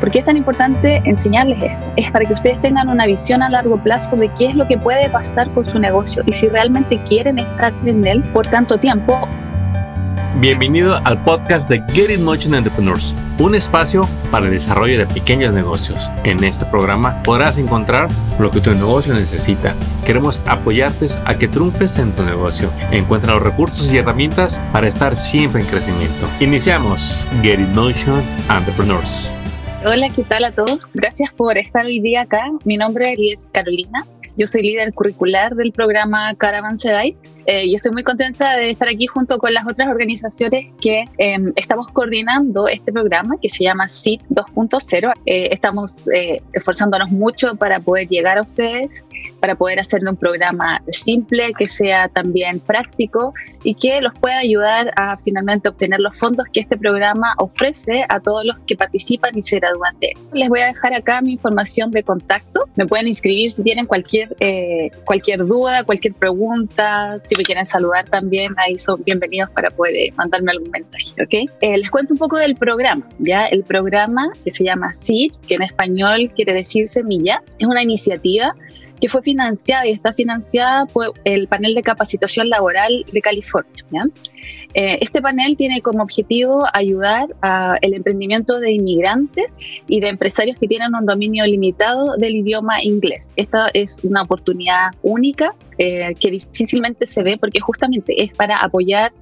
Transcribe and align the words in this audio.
¿Por 0.00 0.10
qué 0.10 0.18
es 0.18 0.24
tan 0.24 0.36
importante 0.36 1.02
enseñarles 1.04 1.58
esto? 1.62 1.90
Es 1.96 2.10
para 2.10 2.24
que 2.26 2.34
ustedes 2.34 2.60
tengan 2.60 2.88
una 2.88 3.06
visión 3.06 3.42
a 3.42 3.48
largo 3.48 3.82
plazo 3.82 4.16
de 4.16 4.28
qué 4.34 4.46
es 4.48 4.54
lo 4.54 4.66
que 4.66 4.76
puede 4.76 5.08
pasar 5.10 5.50
con 5.52 5.64
su 5.64 5.78
negocio 5.78 6.22
y 6.26 6.32
si 6.32 6.48
realmente 6.48 7.02
quieren 7.04 7.38
estar 7.38 7.72
en 7.84 8.06
él 8.06 8.22
por 8.32 8.46
tanto 8.48 8.78
tiempo 8.78 9.28
Bienvenido 10.38 11.00
al 11.04 11.22
podcast 11.24 11.66
de 11.70 11.82
Get 11.94 12.10
It 12.10 12.20
Motion 12.20 12.54
Entrepreneurs, 12.54 13.16
un 13.38 13.54
espacio 13.54 14.06
para 14.30 14.44
el 14.44 14.52
desarrollo 14.52 14.98
de 14.98 15.06
pequeños 15.06 15.54
negocios. 15.54 16.10
En 16.24 16.44
este 16.44 16.66
programa 16.66 17.22
podrás 17.22 17.56
encontrar 17.56 18.08
lo 18.38 18.50
que 18.50 18.60
tu 18.60 18.74
negocio 18.74 19.14
necesita. 19.14 19.74
Queremos 20.04 20.44
apoyarte 20.46 21.06
a 21.24 21.38
que 21.38 21.48
triunfes 21.48 21.96
en 21.96 22.12
tu 22.12 22.22
negocio. 22.22 22.70
Encuentra 22.90 23.32
los 23.32 23.44
recursos 23.44 23.90
y 23.90 23.96
herramientas 23.96 24.60
para 24.72 24.88
estar 24.88 25.16
siempre 25.16 25.62
en 25.62 25.68
crecimiento. 25.68 26.28
Iniciamos 26.38 27.26
Get 27.42 27.58
It 27.58 27.74
Motion 27.74 28.22
Entrepreneurs. 28.50 29.30
Hola, 29.84 30.08
¿qué 30.08 30.24
tal 30.24 30.44
a 30.44 30.52
todos? 30.52 30.80
Gracias 30.94 31.32
por 31.32 31.58
estar 31.58 31.84
hoy 31.86 32.00
día 32.00 32.22
acá. 32.22 32.42
Mi 32.64 32.76
nombre 32.76 33.14
es 33.18 33.48
Carolina. 33.52 34.06
Yo 34.36 34.46
soy 34.46 34.62
líder 34.62 34.92
curricular 34.92 35.54
del 35.54 35.72
programa 35.72 36.34
Caravanserai 36.34 37.16
eh, 37.46 37.64
y 37.64 37.74
estoy 37.74 37.92
muy 37.92 38.02
contenta 38.02 38.54
de 38.56 38.68
estar 38.68 38.86
aquí 38.86 39.06
junto 39.06 39.38
con 39.38 39.54
las 39.54 39.66
otras 39.66 39.88
organizaciones 39.88 40.74
que 40.78 41.06
em, 41.16 41.52
estamos 41.56 41.88
coordinando 41.92 42.68
este 42.68 42.92
programa 42.92 43.36
que 43.40 43.48
se 43.48 43.64
llama 43.64 43.88
SIT 43.88 44.20
2.0. 44.28 45.12
Eh, 45.24 45.48
estamos 45.52 46.06
eh, 46.08 46.42
esforzándonos 46.52 47.10
mucho 47.12 47.56
para 47.56 47.80
poder 47.80 48.08
llegar 48.08 48.36
a 48.36 48.42
ustedes, 48.42 49.05
para 49.46 49.54
poder 49.54 49.78
hacerle 49.78 50.10
un 50.10 50.16
programa 50.16 50.82
simple, 50.88 51.52
que 51.56 51.66
sea 51.66 52.08
también 52.08 52.58
práctico 52.58 53.32
y 53.62 53.76
que 53.76 54.00
los 54.00 54.12
pueda 54.18 54.38
ayudar 54.38 54.92
a 54.96 55.16
finalmente 55.16 55.68
obtener 55.68 56.00
los 56.00 56.18
fondos 56.18 56.46
que 56.52 56.58
este 56.58 56.76
programa 56.76 57.32
ofrece 57.38 58.04
a 58.08 58.18
todos 58.18 58.44
los 58.44 58.58
que 58.66 58.74
participan 58.74 59.38
y 59.38 59.42
se 59.42 59.60
gradúan 59.60 59.96
de. 60.00 60.14
Les 60.32 60.48
voy 60.48 60.58
a 60.62 60.66
dejar 60.66 60.94
acá 60.94 61.20
mi 61.20 61.34
información 61.34 61.92
de 61.92 62.02
contacto. 62.02 62.64
Me 62.74 62.86
pueden 62.86 63.06
inscribir 63.06 63.48
si 63.48 63.62
tienen 63.62 63.86
cualquier, 63.86 64.34
cualquier 65.04 65.46
duda, 65.46 65.84
cualquier 65.84 66.14
pregunta, 66.14 67.20
si 67.26 67.36
me 67.36 67.44
quieren 67.44 67.66
saludar 67.66 68.04
también, 68.06 68.52
ahí 68.56 68.74
son 68.74 69.00
bienvenidos 69.04 69.50
para 69.50 69.70
poder 69.70 69.94
eh, 69.94 70.12
mandarme 70.16 70.50
algún 70.50 70.70
mensaje, 70.70 71.22
¿ok? 71.22 71.50
Eh, 71.60 71.78
les 71.78 71.88
cuento 71.88 72.14
un 72.14 72.18
poco 72.18 72.36
del 72.36 72.56
programa, 72.56 73.06
¿ya? 73.20 73.46
El 73.46 73.62
programa 73.62 74.28
que 74.42 74.50
se 74.50 74.64
llama 74.64 74.92
SEED, 74.92 75.36
que 75.46 75.54
en 75.54 75.62
español 75.62 76.32
quiere 76.34 76.52
decir 76.52 76.88
semilla, 76.88 77.44
es 77.60 77.68
una 77.68 77.84
iniciativa 77.84 78.56
que 79.00 79.08
fue 79.08 79.22
financiada 79.22 79.86
y 79.86 79.92
está 79.92 80.12
financiada 80.12 80.86
por 80.86 81.12
el 81.24 81.48
panel 81.48 81.74
de 81.74 81.82
capacitación 81.82 82.48
laboral 82.48 83.04
de 83.12 83.20
California. 83.20 84.08
Eh, 84.74 84.98
este 85.00 85.22
panel 85.22 85.56
tiene 85.56 85.80
como 85.80 86.02
objetivo 86.02 86.64
ayudar 86.74 87.28
al 87.40 87.94
emprendimiento 87.94 88.60
de 88.60 88.72
inmigrantes 88.72 89.58
y 89.88 90.00
de 90.00 90.08
empresarios 90.08 90.58
que 90.58 90.68
tienen 90.68 90.94
un 90.94 91.06
dominio 91.06 91.46
limitado 91.46 92.16
del 92.16 92.36
idioma 92.36 92.82
inglés. 92.82 93.32
Esta 93.36 93.68
es 93.72 93.98
una 94.02 94.22
oportunidad 94.22 94.90
única 95.02 95.54
eh, 95.78 96.14
que 96.20 96.30
difícilmente 96.30 97.06
se 97.06 97.22
ve 97.22 97.38
porque 97.38 97.60
justamente 97.60 98.22
es 98.22 98.32
para 98.32 98.58
apoyar 98.58 99.12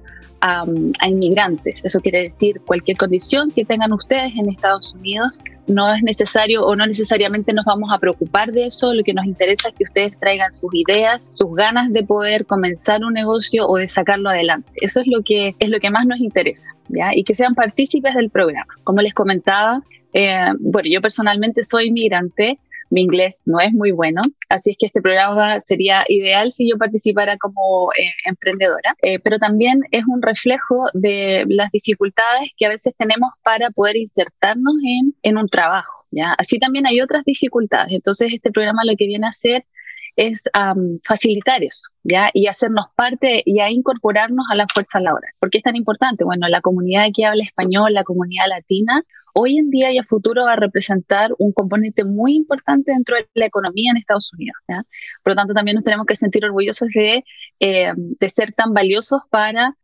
a, 0.41 0.65
inmigrantes. 1.07 1.83
Eso 1.83 1.99
quiere 1.99 2.21
decir 2.21 2.61
cualquier 2.61 2.97
condición 2.97 3.51
que 3.51 3.65
tengan 3.65 3.93
ustedes 3.93 4.33
en 4.37 4.49
Estados 4.49 4.93
Unidos, 4.93 5.41
no 5.67 5.91
es 5.93 6.03
necesario 6.03 6.63
o 6.63 6.75
no 6.75 6.85
necesariamente 6.85 7.53
nos 7.53 7.65
vamos 7.65 7.91
a 7.91 7.97
preocupar 7.99 8.51
de 8.51 8.67
eso. 8.67 8.93
Lo 8.93 9.03
que 9.03 9.13
nos 9.13 9.25
interesa 9.25 9.69
es 9.69 9.75
que 9.75 9.83
ustedes 9.83 10.19
traigan 10.19 10.53
sus 10.53 10.73
ideas, 10.73 11.31
sus 11.33 11.55
ganas 11.55 11.91
de 11.91 12.03
poder 12.03 12.45
comenzar 12.45 13.03
un 13.03 13.13
negocio 13.13 13.67
o 13.67 13.77
de 13.77 13.87
sacarlo 13.87 14.29
adelante. 14.29 14.71
Eso 14.75 15.01
es 15.01 15.07
lo 15.07 15.21
que 15.23 15.55
es 15.59 15.69
lo 15.69 15.79
que 15.79 15.89
más 15.89 16.05
nos 16.07 16.19
interesa, 16.19 16.75
¿ya? 16.89 17.15
Y 17.15 17.23
que 17.23 17.33
sean 17.33 17.55
partícipes 17.55 18.13
del 18.13 18.29
programa. 18.29 18.67
Como 18.83 19.01
les 19.01 19.13
comentaba, 19.13 19.81
eh, 20.13 20.45
bueno, 20.59 20.87
yo 20.89 21.01
personalmente 21.01 21.63
soy 21.63 21.87
inmigrante 21.87 22.59
mi 22.89 23.01
inglés 23.01 23.41
no 23.45 23.59
es 23.59 23.73
muy 23.73 23.91
bueno, 23.91 24.23
así 24.49 24.71
es 24.71 24.77
que 24.77 24.85
este 24.85 25.01
programa 25.01 25.59
sería 25.59 26.03
ideal 26.07 26.51
si 26.51 26.69
yo 26.69 26.77
participara 26.77 27.37
como 27.37 27.91
eh, 27.93 28.11
emprendedora, 28.25 28.95
eh, 29.01 29.19
pero 29.19 29.39
también 29.39 29.81
es 29.91 30.03
un 30.07 30.21
reflejo 30.21 30.87
de 30.93 31.45
las 31.47 31.71
dificultades 31.71 32.49
que 32.57 32.65
a 32.65 32.69
veces 32.69 32.93
tenemos 32.97 33.31
para 33.43 33.69
poder 33.71 33.97
insertarnos 33.97 34.75
en, 34.83 35.15
en 35.23 35.37
un 35.37 35.49
trabajo. 35.49 36.05
¿ya? 36.11 36.33
Así 36.37 36.59
también 36.59 36.85
hay 36.87 37.01
otras 37.01 37.23
dificultades, 37.25 37.93
entonces 37.93 38.33
este 38.33 38.51
programa 38.51 38.81
lo 38.85 38.95
que 38.95 39.07
viene 39.07 39.27
a 39.27 39.29
hacer 39.29 39.65
es 40.15 40.43
facilitar 41.03 41.63
eso, 41.63 41.89
¿ya? 42.03 42.29
Y 42.33 42.47
hacernos 42.47 42.85
parte 42.95 43.41
y 43.45 43.59
a 43.59 43.69
incorporarnos 43.69 44.45
a 44.49 44.55
la 44.55 44.65
fuerza 44.73 44.99
laboral. 44.99 45.31
¿Por 45.39 45.49
qué 45.49 45.57
es 45.57 45.63
tan 45.63 45.75
importante? 45.75 46.23
Bueno, 46.23 46.47
la 46.47 46.61
comunidad 46.61 47.07
que 47.13 47.25
habla 47.25 47.43
español, 47.43 47.93
la 47.93 48.03
comunidad 48.03 48.45
latina, 48.47 49.03
hoy 49.37 49.57
en 49.57 49.69
día 49.69 49.91
y 49.91 49.97
a 49.97 50.03
futuro 50.03 50.45
va 50.45 50.53
a 50.53 50.55
representar 50.55 51.31
un 51.37 51.51
componente 51.51 52.05
muy 52.05 52.35
importante 52.35 52.93
dentro 52.93 53.17
de 53.17 53.27
la 53.33 53.45
economía 53.45 53.91
en 53.91 53.97
Estados 53.97 54.31
Unidos. 54.33 54.55
Por 55.23 55.33
lo 55.33 55.35
tanto, 55.35 55.53
también 55.53 55.75
nos 55.75 55.83
tenemos 55.83 56.05
que 56.05 56.15
sentir 56.15 56.45
orgullosos 56.45 56.87
de, 56.95 57.25
eh, 57.59 57.91
de 57.95 58.29
ser 58.29 58.53
tan 58.53 58.73
valiosos 58.73 59.21
para 59.29 59.75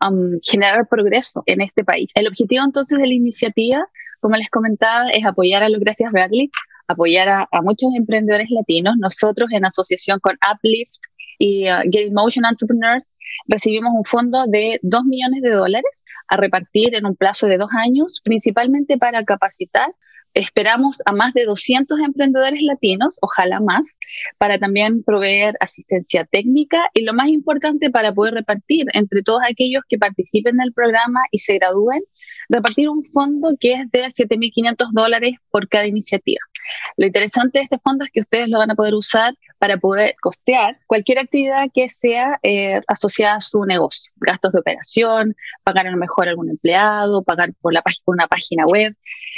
generar 0.43 0.87
progreso 0.87 1.43
en 1.45 1.61
este 1.61 1.83
país. 1.83 2.11
El 2.15 2.27
objetivo 2.27 2.63
entonces 2.63 2.97
de 2.97 3.07
la 3.07 3.13
iniciativa, 3.13 3.85
como 4.21 4.37
les 4.37 4.49
comentaba, 4.49 5.09
es 5.09 5.25
apoyar 5.25 5.63
a 5.63 5.69
los 5.69 5.81
Gracias 5.81 6.11
Bradley, 6.13 6.49
apoyar 6.87 7.27
a, 7.27 7.47
muchos 7.61 7.89
emprendedores 7.95 8.49
latinos. 8.51 8.95
Nosotros 8.99 9.49
en 9.51 9.65
asociación 9.65 10.19
con 10.19 10.37
Uplift 10.53 10.95
y 11.41 11.67
uh, 11.67 11.81
Get 11.91 12.11
Motion 12.11 12.45
Entrepreneurs 12.45 13.17
recibimos 13.47 13.91
un 13.95 14.05
fondo 14.05 14.45
de 14.45 14.79
2 14.83 15.03
millones 15.05 15.41
de 15.41 15.49
dólares 15.49 16.05
a 16.27 16.37
repartir 16.37 16.93
en 16.93 17.07
un 17.07 17.15
plazo 17.15 17.47
de 17.47 17.57
dos 17.57 17.69
años, 17.73 18.21
principalmente 18.23 18.99
para 18.99 19.23
capacitar. 19.23 19.91
Esperamos 20.35 21.01
a 21.05 21.11
más 21.13 21.33
de 21.33 21.43
200 21.45 21.99
emprendedores 21.99 22.61
latinos, 22.61 23.17
ojalá 23.21 23.59
más, 23.59 23.97
para 24.37 24.59
también 24.59 25.03
proveer 25.03 25.57
asistencia 25.59 26.25
técnica 26.25 26.79
y 26.93 27.03
lo 27.03 27.13
más 27.13 27.27
importante 27.29 27.89
para 27.89 28.13
poder 28.13 28.35
repartir 28.35 28.85
entre 28.93 29.23
todos 29.23 29.41
aquellos 29.43 29.81
que 29.89 29.97
participen 29.97 30.57
del 30.57 30.73
programa 30.73 31.21
y 31.31 31.39
se 31.39 31.55
gradúen, 31.55 32.01
repartir 32.51 32.89
un 32.89 33.03
fondo 33.03 33.55
que 33.59 33.73
es 33.73 33.91
de 33.91 34.05
7.500 34.05 34.89
dólares 34.91 35.33
por 35.49 35.67
cada 35.67 35.87
iniciativa. 35.87 36.39
Lo 36.97 37.05
interesante 37.05 37.59
de 37.59 37.63
este 37.63 37.79
fondo 37.79 38.05
es 38.05 38.11
que 38.11 38.19
ustedes 38.19 38.49
lo 38.49 38.59
van 38.59 38.71
a 38.71 38.75
poder 38.75 38.93
usar 38.93 39.33
para 39.57 39.77
poder 39.77 40.13
costear 40.21 40.79
cualquier 40.87 41.19
actividad 41.19 41.67
que 41.73 41.87
sea 41.89 42.39
eh, 42.43 42.81
asociada 42.87 43.35
a 43.35 43.41
su 43.41 43.63
negocio. 43.65 44.11
Gastos 44.17 44.51
de 44.51 44.59
operación, 44.59 45.35
pagar 45.63 45.87
a 45.87 45.91
lo 45.91 45.97
mejor 45.97 46.27
a 46.27 46.31
algún 46.31 46.49
empleado, 46.49 47.23
pagar 47.23 47.53
por, 47.61 47.73
la 47.73 47.81
por 47.81 48.15
una 48.15 48.27
página 48.27 48.65
web. 48.65 48.95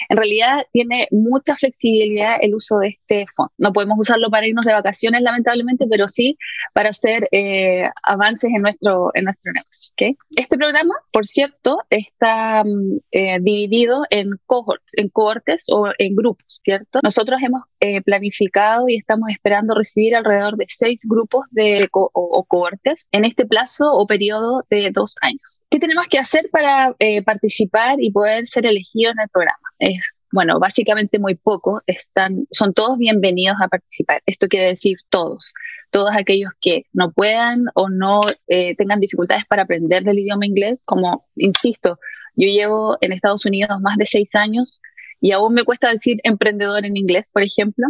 En 0.10 0.18
realidad 0.18 0.66
tiene 0.72 1.08
mucha 1.12 1.56
flexibilidad 1.56 2.38
el 2.42 2.56
uso 2.56 2.78
de 2.80 2.90
este 2.90 3.26
fondo. 3.34 3.52
No 3.58 3.74
podemos 3.74 3.98
usarlo 4.00 4.30
para 4.30 4.48
irnos 4.48 4.66
de 4.66 4.74
vacaciones, 4.74 5.22
lamentablemente, 5.22 5.86
pero 5.90 6.08
sí 6.08 6.38
para 6.74 6.90
hacer 6.90 7.28
eh, 7.32 7.90
avances 8.04 8.52
en 8.54 8.62
nuestro, 8.62 9.12
en 9.14 9.26
nuestro 9.26 9.52
negocio. 9.54 9.92
¿okay? 9.94 10.18
Este 10.36 10.58
programa, 10.58 10.94
por 11.12 11.28
cierto, 11.28 11.80
está 11.90 12.64
mm, 12.64 13.00
eh, 13.12 13.38
dividido 13.42 14.04
en 14.10 14.32
cohorts, 14.46 14.94
en 14.98 15.10
cohortes 15.10 15.66
o 15.72 15.92
en 15.98 16.16
grupos, 16.16 16.60
¿cierto? 16.64 17.00
Nosotros 17.04 17.42
hemos 17.44 17.62
planificado 18.06 18.88
y 18.88 18.96
estamos 18.96 19.30
esperando 19.30 19.76
recibir 19.76 20.16
alrededor 20.16 20.56
de 20.56 20.64
seis 20.70 21.02
grupos 21.06 21.48
de 21.52 21.90
o, 21.92 22.46
cohortes 22.48 23.08
en 23.12 23.26
este 23.26 23.46
plazo 23.46 23.92
o 23.92 24.08
periodo 24.08 24.66
de 24.70 24.92
dos 24.92 25.16
años. 25.22 25.62
¿Qué 25.70 25.80
tenemos 25.80 26.08
que 26.08 26.20
hacer 26.20 26.50
para 26.52 26.96
eh, 27.00 27.22
participar 27.24 28.02
y 28.02 28.12
poder 28.12 28.48
ser 28.48 28.66
elegidos 28.66 29.14
en 29.14 29.24
el 29.24 29.30
programa? 29.30 29.58
Es, 29.80 30.22
bueno, 30.32 30.60
básicamente 30.60 31.20
muy 31.20 31.36
poco. 31.36 31.82
Están, 31.88 32.48
son 32.52 32.74
todos 32.74 32.98
bienvenidos 32.98 33.58
a 33.62 33.68
participar. 33.68 34.22
Esto 34.26 34.48
quiere 34.48 34.68
decir 34.68 34.98
todos 35.10 35.54
todos 35.90 36.10
aquellos 36.16 36.50
que 36.60 36.88
no 36.92 37.12
puedan 37.12 37.66
o 37.76 37.88
no 37.88 38.22
eh, 38.48 38.76
tengan 38.78 39.00
dificultades 39.00 39.46
para 39.46 39.62
aprender 39.62 40.04
del 40.04 40.18
idioma 40.18 40.48
inglés, 40.48 40.82
como 40.88 41.28
insisto, 41.36 42.00
yo 42.36 42.48
llevo 42.48 42.98
en 43.02 43.12
Estados 43.12 43.46
Unidos 43.46 43.80
más 43.82 43.98
de 43.98 44.06
seis 44.06 44.34
años 44.34 44.82
y 45.22 45.32
aún 45.32 45.54
me 45.54 45.64
cuesta 45.64 45.92
decir 45.92 46.18
emprendedor 46.24 46.86
en 46.86 46.98
inglés, 46.98 47.32
por 47.34 47.44
ejemplo. 47.44 47.88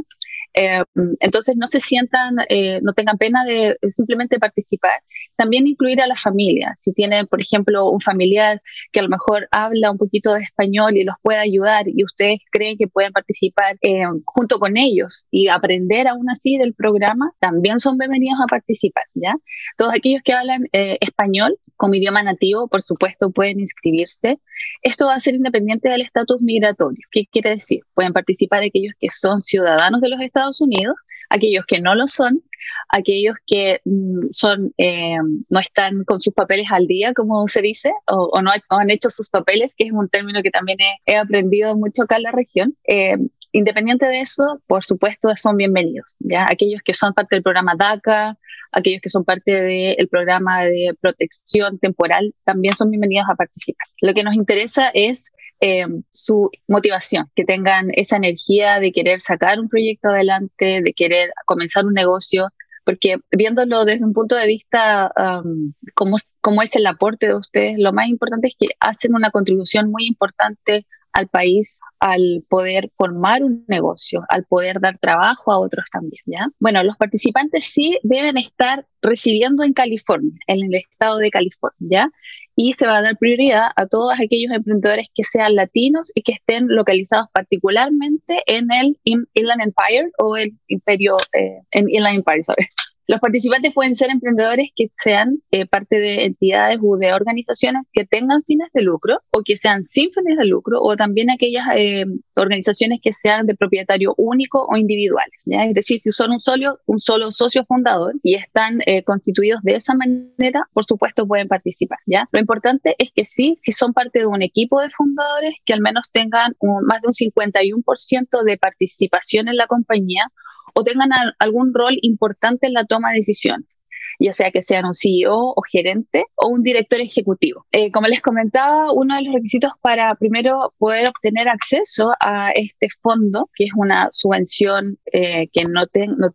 Eh, 0.53 0.83
entonces, 1.19 1.55
no 1.57 1.67
se 1.67 1.79
sientan, 1.79 2.35
eh, 2.49 2.79
no 2.83 2.93
tengan 2.93 3.17
pena 3.17 3.43
de 3.43 3.77
simplemente 3.89 4.39
participar. 4.39 5.01
También 5.35 5.67
incluir 5.67 6.01
a 6.01 6.07
la 6.07 6.15
familia. 6.15 6.71
Si 6.75 6.93
tienen, 6.93 7.27
por 7.27 7.41
ejemplo, 7.41 7.89
un 7.89 7.99
familiar 7.99 8.61
que 8.91 8.99
a 8.99 9.03
lo 9.03 9.09
mejor 9.09 9.47
habla 9.51 9.91
un 9.91 9.97
poquito 9.97 10.33
de 10.33 10.41
español 10.41 10.97
y 10.97 11.03
los 11.03 11.15
puede 11.21 11.39
ayudar 11.39 11.87
y 11.87 12.03
ustedes 12.03 12.39
creen 12.51 12.77
que 12.77 12.87
pueden 12.87 13.11
participar 13.11 13.77
eh, 13.81 14.01
junto 14.25 14.59
con 14.59 14.77
ellos 14.77 15.25
y 15.31 15.47
aprender 15.47 16.07
aún 16.07 16.29
así 16.29 16.57
del 16.57 16.73
programa, 16.73 17.31
también 17.39 17.79
son 17.79 17.97
bienvenidos 17.97 18.39
a 18.41 18.47
participar. 18.47 19.03
¿ya? 19.13 19.35
Todos 19.77 19.93
aquellos 19.93 20.21
que 20.23 20.33
hablan 20.33 20.63
español 20.71 21.57
como 21.75 21.95
idioma 21.95 22.23
nativo, 22.23 22.67
por 22.67 22.81
supuesto, 22.81 23.31
pueden 23.31 23.59
inscribirse. 23.59 24.39
Esto 24.81 25.05
va 25.05 25.15
a 25.15 25.19
ser 25.19 25.35
independiente 25.35 25.89
del 25.89 26.01
estatus 26.01 26.41
migratorio. 26.41 26.99
¿Qué 27.11 27.25
quiere 27.31 27.51
decir? 27.51 27.81
Pueden 27.93 28.13
participar 28.13 28.63
aquellos 28.63 28.93
que 28.99 29.09
son 29.09 29.41
ciudadanos 29.41 30.01
de 30.01 30.09
los 30.09 30.21
Estados 30.21 30.42
Unidos, 30.61 30.95
aquellos 31.29 31.65
que 31.65 31.81
no 31.81 31.95
lo 31.95 32.07
son, 32.07 32.43
aquellos 32.89 33.35
que 33.45 33.81
mm, 33.85 34.27
son, 34.31 34.73
eh, 34.77 35.17
no 35.49 35.59
están 35.59 36.03
con 36.03 36.19
sus 36.21 36.33
papeles 36.33 36.67
al 36.71 36.87
día, 36.87 37.13
como 37.13 37.47
se 37.47 37.61
dice, 37.61 37.91
o, 38.07 38.41
no, 38.41 38.51
han 38.69 38.89
hecho 38.89 39.09
sus 39.09 39.29
papeles, 39.29 39.75
que 39.75 39.85
es 39.85 39.91
un 39.91 40.09
término 40.09 40.41
que 40.41 40.51
también 40.51 40.77
he, 41.05 41.15
aprendido 41.15 41.75
mucho 41.75 42.03
acá 42.03 42.17
en 42.17 42.23
la 42.23 42.31
región. 42.31 42.75
Eh, 42.87 43.17
independiente 43.51 44.05
de 44.07 44.19
eso, 44.19 44.61
por 44.67 44.83
supuesto, 44.83 45.29
son 45.37 45.57
bienvenidos. 45.57 46.15
¿ya? 46.19 46.47
Aquellos 46.49 46.81
que 46.83 46.93
son 46.93 47.13
parte 47.13 47.35
del 47.35 47.43
programa 47.43 47.75
DACA, 47.77 48.37
aquellos 48.71 49.01
que 49.01 49.09
son 49.09 49.23
parte 49.23 49.61
del 49.61 50.07
programa 50.09 50.63
de 50.63 50.95
protección 50.99 51.77
temporal, 51.79 52.33
también 52.43 52.75
son 52.75 52.89
bienvenidos 52.89 53.27
a 53.29 53.35
participar. 53.35 53.87
Lo 54.01 54.13
que 54.13 54.23
nos 54.23 54.35
interesa 54.35 54.89
es 54.93 55.31
eh, 55.65 55.85
su 56.09 56.51
motivación, 56.67 57.31
que 57.37 57.45
tengan 57.45 57.87
esa 57.93 58.17
energía 58.17 58.81
de 58.81 58.91
querer 58.91 59.21
sacar 59.21 59.61
un 59.61 59.69
proyecto 59.69 60.09
adelante, 60.09 60.81
de 60.83 60.93
querer 60.93 61.31
comenzar 61.45 61.85
un 61.85 61.93
negocio, 61.93 62.49
porque 62.83 63.15
viéndolo 63.31 63.85
desde 63.85 64.03
un 64.03 64.11
punto 64.11 64.35
de 64.35 64.45
vista 64.45 65.09
um, 65.15 65.71
como, 65.93 66.17
como 66.41 66.61
es 66.63 66.75
el 66.75 66.85
aporte 66.85 67.27
de 67.27 67.35
ustedes, 67.37 67.75
lo 67.77 67.93
más 67.93 68.09
importante 68.09 68.49
es 68.49 68.57
que 68.59 68.67
hacen 68.81 69.15
una 69.15 69.31
contribución 69.31 69.89
muy 69.89 70.05
importante 70.05 70.85
al 71.13 71.27
país 71.27 71.79
al 71.99 72.43
poder 72.49 72.89
formar 72.97 73.43
un 73.43 73.63
negocio, 73.67 74.25
al 74.27 74.43
poder 74.43 74.81
dar 74.81 74.97
trabajo 74.97 75.51
a 75.51 75.59
otros 75.59 75.85
también, 75.91 76.21
¿ya? 76.25 76.47
Bueno, 76.59 76.83
los 76.83 76.97
participantes 76.97 77.63
sí 77.65 77.97
deben 78.03 78.37
estar 78.37 78.85
residiendo 79.01 79.63
en 79.63 79.73
California, 79.73 80.37
en 80.47 80.65
el 80.65 80.75
estado 80.75 81.19
de 81.19 81.31
California, 81.31 81.77
¿ya? 81.79 82.11
Y 82.55 82.73
se 82.73 82.85
va 82.85 82.97
a 82.97 83.01
dar 83.01 83.17
prioridad 83.17 83.67
a 83.75 83.87
todos 83.87 84.19
aquellos 84.19 84.51
emprendedores 84.51 85.07
que 85.15 85.23
sean 85.23 85.55
latinos 85.55 86.11
y 86.13 86.23
que 86.23 86.33
estén 86.33 86.65
localizados 86.67 87.27
particularmente 87.31 88.43
en 88.47 88.71
el 88.71 88.99
Inland 89.03 89.61
Empire 89.61 90.11
o 90.17 90.35
el 90.35 90.59
imperio, 90.67 91.13
eh, 91.33 91.61
en 91.71 91.89
Inland 91.89 92.17
Empire, 92.17 92.43
sorry. 92.43 92.65
Los 93.05 93.19
participantes 93.19 93.73
pueden 93.73 93.95
ser 93.95 94.09
emprendedores 94.09 94.69
que 94.75 94.87
sean 94.97 95.39
eh, 95.51 95.65
parte 95.65 95.99
de 95.99 96.23
entidades 96.23 96.79
o 96.81 96.97
de 96.97 97.13
organizaciones 97.13 97.89
que 97.91 98.05
tengan 98.05 98.41
fines 98.41 98.69
de 98.73 98.81
lucro 98.81 99.19
o 99.31 99.41
que 99.43 99.57
sean 99.57 99.83
sin 99.83 100.09
fines 100.11 100.37
de 100.37 100.45
lucro 100.45 100.79
o 100.81 100.95
también 100.95 101.29
aquellas 101.29 101.65
eh, 101.75 102.05
organizaciones 102.35 102.99
que 103.01 103.11
sean 103.11 103.45
de 103.45 103.55
propietario 103.55 104.13
único 104.17 104.65
o 104.65 104.77
individuales. 104.77 105.41
¿ya? 105.45 105.65
Es 105.65 105.73
decir, 105.73 105.99
si 105.99 106.11
son 106.13 106.31
un 106.31 106.39
solo, 106.39 106.79
un 106.85 106.99
solo 106.99 107.31
socio 107.31 107.65
fundador 107.65 108.13
y 108.23 108.35
están 108.35 108.79
eh, 108.85 109.03
constituidos 109.03 109.61
de 109.63 109.75
esa 109.75 109.95
manera, 109.95 110.69
por 110.71 110.85
supuesto 110.85 111.27
pueden 111.27 111.49
participar. 111.49 111.99
¿ya? 112.05 112.25
Lo 112.31 112.39
importante 112.39 112.95
es 112.99 113.11
que 113.11 113.25
sí, 113.25 113.55
si 113.59 113.73
son 113.73 113.91
parte 113.93 114.19
de 114.19 114.27
un 114.27 114.41
equipo 114.41 114.81
de 114.81 114.89
fundadores, 114.89 115.55
que 115.65 115.73
al 115.73 115.81
menos 115.81 116.09
tengan 116.11 116.53
más 116.87 117.01
de 117.01 117.07
un 117.07 117.13
51% 117.13 118.43
de 118.45 118.57
participación 118.57 119.49
en 119.49 119.57
la 119.57 119.67
compañía 119.67 120.31
o 120.73 120.83
tengan 120.83 121.09
algún 121.39 121.73
rol 121.73 121.97
importante 122.01 122.67
en 122.67 122.73
la 122.73 122.85
toma 122.85 123.11
de 123.11 123.17
decisiones 123.17 123.83
ya 124.19 124.33
sea 124.33 124.51
que 124.51 124.63
sean 124.63 124.85
un 124.85 124.93
CEO 124.93 125.53
o 125.55 125.61
gerente 125.69 126.25
o 126.35 126.47
un 126.47 126.63
director 126.63 127.01
ejecutivo. 127.01 127.65
Eh, 127.71 127.91
como 127.91 128.07
les 128.07 128.21
comentaba, 128.21 128.91
uno 128.93 129.15
de 129.15 129.23
los 129.23 129.33
requisitos 129.33 129.71
para 129.81 130.15
primero 130.15 130.73
poder 130.77 131.09
obtener 131.09 131.49
acceso 131.49 132.13
a 132.19 132.51
este 132.51 132.87
fondo, 133.01 133.49
que 133.53 133.65
es 133.65 133.71
una 133.75 134.09
subvención 134.11 134.97
eh, 135.11 135.47
que 135.51 135.65
no, 135.65 135.85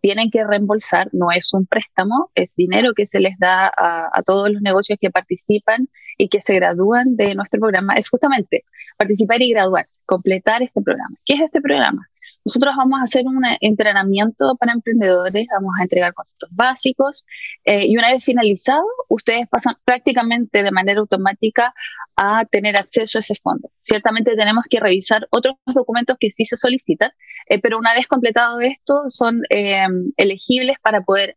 tienen 0.01 0.29
que 0.31 0.45
reembolsar, 0.45 1.09
no 1.13 1.31
es 1.31 1.53
un 1.53 1.65
préstamo, 1.65 2.31
es 2.35 2.55
dinero 2.55 2.93
que 2.93 3.05
se 3.05 3.19
les 3.19 3.37
da 3.39 3.71
a 3.75 4.21
todos 4.23 4.49
los 4.51 4.61
negocios 4.61 4.97
que 5.01 5.09
participan 5.09 5.89
y 6.17 6.29
que 6.29 6.41
se 6.41 6.55
gradúan 6.55 7.15
de 7.15 7.35
nuestro 7.35 7.59
programa, 7.59 7.93
es 7.95 8.09
justamente 8.09 8.65
participar 8.97 9.41
y 9.41 9.51
graduarse, 9.51 10.01
completar 10.05 10.61
este 10.61 10.81
programa. 10.81 11.15
¿Qué 11.25 11.35
es 11.35 11.41
este 11.41 11.61
programa? 11.61 12.07
Nosotros 12.45 12.73
vamos 12.77 12.99
a 12.99 13.03
hacer 13.03 13.25
un 13.25 13.43
entrenamiento 13.59 14.55
para 14.57 14.73
emprendedores, 14.73 15.47
vamos 15.51 15.73
a 15.79 15.83
entregar 15.83 16.13
conceptos 16.13 16.49
básicos 16.53 17.25
eh, 17.65 17.85
y 17.85 17.97
una 17.97 18.11
vez 18.11 18.23
finalizado, 18.23 18.83
ustedes 19.09 19.47
pasan 19.47 19.75
prácticamente 19.83 20.63
de 20.63 20.71
manera 20.71 20.99
automática 20.99 21.73
a 22.15 22.45
tener 22.45 22.77
acceso 22.77 23.17
a 23.17 23.21
ese 23.21 23.35
fondo. 23.35 23.69
Ciertamente 23.81 24.35
tenemos 24.35 24.65
que 24.69 24.79
revisar 24.79 25.27
otros 25.31 25.55
documentos 25.65 26.17
que 26.19 26.29
sí 26.29 26.45
se 26.45 26.55
solicitan, 26.55 27.11
eh, 27.47 27.59
pero 27.61 27.77
una 27.77 27.93
vez 27.93 28.07
completado 28.07 28.59
esto, 28.61 29.03
son 29.07 29.41
eh, 29.49 29.85
elegibles 30.17 30.77
para 30.81 31.01
poder 31.01 31.35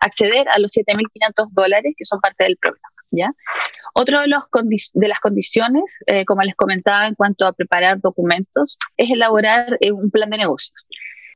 acceder 0.00 0.48
a 0.48 0.58
los 0.58 0.72
7.500 0.72 1.48
dólares 1.52 1.94
que 1.96 2.04
son 2.04 2.20
parte 2.20 2.44
del 2.44 2.56
programa. 2.56 2.91
Otro 3.94 4.20
de, 4.20 4.26
los 4.26 4.44
de 4.94 5.08
las 5.08 5.20
condiciones, 5.20 5.98
eh, 6.06 6.24
como 6.24 6.42
les 6.42 6.56
comentaba 6.56 7.06
en 7.06 7.14
cuanto 7.14 7.46
a 7.46 7.52
preparar 7.52 8.00
documentos, 8.00 8.78
es 8.96 9.10
elaborar 9.10 9.76
eh, 9.80 9.92
un 9.92 10.10
plan 10.10 10.30
de 10.30 10.38
negocios. 10.38 10.74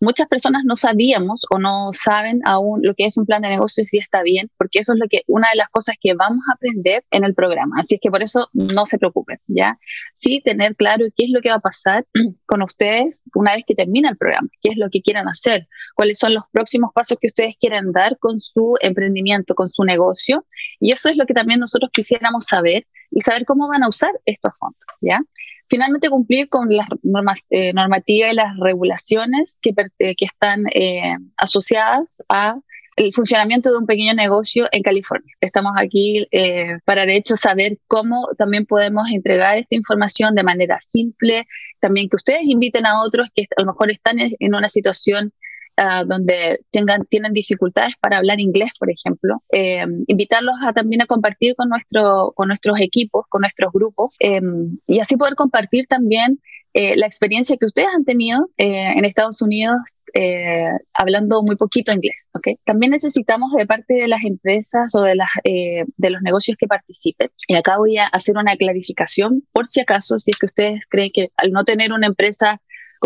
Muchas 0.01 0.27
personas 0.29 0.63
no 0.65 0.77
sabíamos 0.77 1.45
o 1.51 1.59
no 1.59 1.91
saben 1.93 2.41
aún 2.45 2.81
lo 2.83 2.95
que 2.95 3.07
es 3.07 3.17
un 3.17 3.27
plan 3.27 3.43
de 3.43 3.49
negocios 3.49 3.93
y 3.93 3.99
está 3.99 4.23
bien, 4.23 4.51
porque 4.59 4.81
eso 4.81 4.93
es 4.93 4.99
lo 4.99 5.07
que 5.09 5.23
una 5.27 5.49
de 5.51 5.57
las 5.57 5.69
cosas 5.69 5.97
que 6.01 6.15
vamos 6.15 6.45
a 6.49 6.55
aprender 6.55 7.05
en 7.11 7.25
el 7.25 7.35
programa. 7.35 7.77
Así 7.79 7.95
es 7.97 8.01
que 8.01 8.11
por 8.11 8.23
eso 8.23 8.49
no 8.53 8.87
se 8.87 8.99
preocupen, 8.99 9.39
¿ya? 9.47 9.79
Sí, 10.15 10.41
tener 10.45 10.77
claro 10.77 11.05
qué 11.17 11.25
es 11.25 11.31
lo 11.31 11.41
que 11.41 11.51
va 11.51 11.57
a 11.57 11.61
pasar 11.61 12.07
con 12.47 12.63
ustedes 12.63 13.23
una 13.35 13.55
vez 13.55 13.65
que 13.67 13.75
termina 13.75 14.11
el 14.11 14.17
programa, 14.17 14.49
qué 14.61 14.71
es 14.71 14.79
lo 14.79 14.89
que 14.91 15.01
quieran 15.01 15.29
hacer, 15.29 15.69
cuáles 15.95 16.19
son 16.19 16.35
los 16.35 16.45
próximos 16.53 16.91
pasos 16.95 17.19
que 17.21 17.29
ustedes 17.29 17.57
quieren 17.59 17.93
dar 17.93 18.19
con 18.19 18.39
su 18.41 18.77
emprendimiento, 18.81 19.55
con 19.55 19.69
su 19.69 19.85
negocio. 19.85 20.47
Y 20.81 20.93
eso 20.93 21.09
es 21.09 21.17
lo 21.17 21.27
que 21.27 21.35
también 21.35 21.61
nosotros 21.61 21.91
quisiéramos 21.93 22.47
saber 22.47 22.87
y 23.11 23.21
saber 23.21 23.45
cómo 23.45 23.69
van 23.69 23.83
a 23.83 23.89
usar 23.89 24.11
estos 24.25 24.53
fondos, 24.59 24.85
¿ya? 25.01 25.21
Finalmente 25.69 26.09
cumplir 26.09 26.49
con 26.49 26.69
las 26.69 27.47
eh, 27.51 27.73
normativas 27.73 28.33
y 28.33 28.37
las 28.37 28.57
regulaciones 28.59 29.59
que, 29.61 29.71
eh, 29.99 30.15
que 30.17 30.25
están 30.25 30.65
eh, 30.75 31.17
asociadas 31.37 32.23
a 32.29 32.57
el 32.97 33.13
funcionamiento 33.13 33.71
de 33.71 33.77
un 33.77 33.85
pequeño 33.85 34.15
negocio 34.15 34.69
en 34.73 34.83
California. 34.83 35.35
Estamos 35.43 35.73
aquí 35.77 36.27
para, 36.87 37.05
de 37.05 37.17
hecho, 37.17 37.37
saber 37.37 37.79
cómo 37.87 38.27
también 38.39 38.65
podemos 38.65 39.11
entregar 39.13 39.59
esta 39.59 39.77
información 39.77 40.35
de 40.35 40.43
manera 40.43 40.79
simple, 40.81 41.47
también 41.79 42.09
que 42.09 42.17
ustedes 42.17 42.45
inviten 42.45 42.87
a 42.87 43.03
otros 43.03 43.29
que 43.35 43.45
a 43.55 43.61
lo 43.61 43.67
mejor 43.67 43.91
están 43.91 44.17
en 44.19 44.55
una 44.55 44.71
situación 44.71 45.35
donde 46.07 46.61
tengan, 46.71 47.05
tienen 47.07 47.33
dificultades 47.33 47.95
para 48.01 48.19
hablar 48.19 48.41
inglés, 48.41 48.71
por 48.79 48.91
ejemplo, 48.91 49.43
eh, 49.53 49.85
invitarlos 50.07 50.55
a 50.63 50.73
también 50.73 51.03
a 51.03 51.07
compartir 51.07 51.55
con, 51.55 51.69
nuestro, 51.69 52.33
con 52.35 52.49
nuestros 52.49 52.81
equipos, 52.81 53.27
con 53.29 53.43
nuestros 53.43 53.73
grupos, 53.73 54.17
eh, 54.21 54.41
y 54.87 55.01
así 55.01 55.17
poder 55.17 55.35
compartir 55.35 55.87
también 55.87 56.41
eh, 56.73 56.95
la 56.97 57.07
experiencia 57.07 57.57
que 57.57 57.65
ustedes 57.65 57.89
han 57.95 58.05
tenido 58.05 58.51
en 58.59 59.05
Estados 59.07 59.41
Unidos 59.41 60.03
hablando 60.93 61.43
muy 61.43 61.57
poquito 61.57 61.93
inglés. 61.93 62.29
¿okay? 62.35 62.59
También 62.65 62.93
necesitamos 62.93 63.53
de 63.53 63.65
parte 63.65 63.95
de 63.95 64.09
las 64.09 64.25
empresas 64.25 64.95
o 64.95 65.01
de, 65.03 65.15
las, 65.15 65.31
de 65.45 66.11
los 66.11 66.21
negocios 66.23 66.57
que 66.59 66.67
participen, 66.67 67.31
y 67.49 67.55
acá 67.55 67.79
voy 67.79 67.97
a 67.97 68.07
hacer 68.07 68.37
una 68.37 68.57
clarificación 68.57 69.43
por 69.53 69.67
si 69.67 69.81
acaso, 69.81 70.19
si 70.19 70.33
es 70.33 70.37
que 70.37 70.47
ustedes 70.47 70.81
creen 70.91 71.11
que 71.15 71.29
al 71.39 71.51
no 71.53 71.65
tener 71.65 71.93
una 71.93 72.09
empresa 72.09 72.61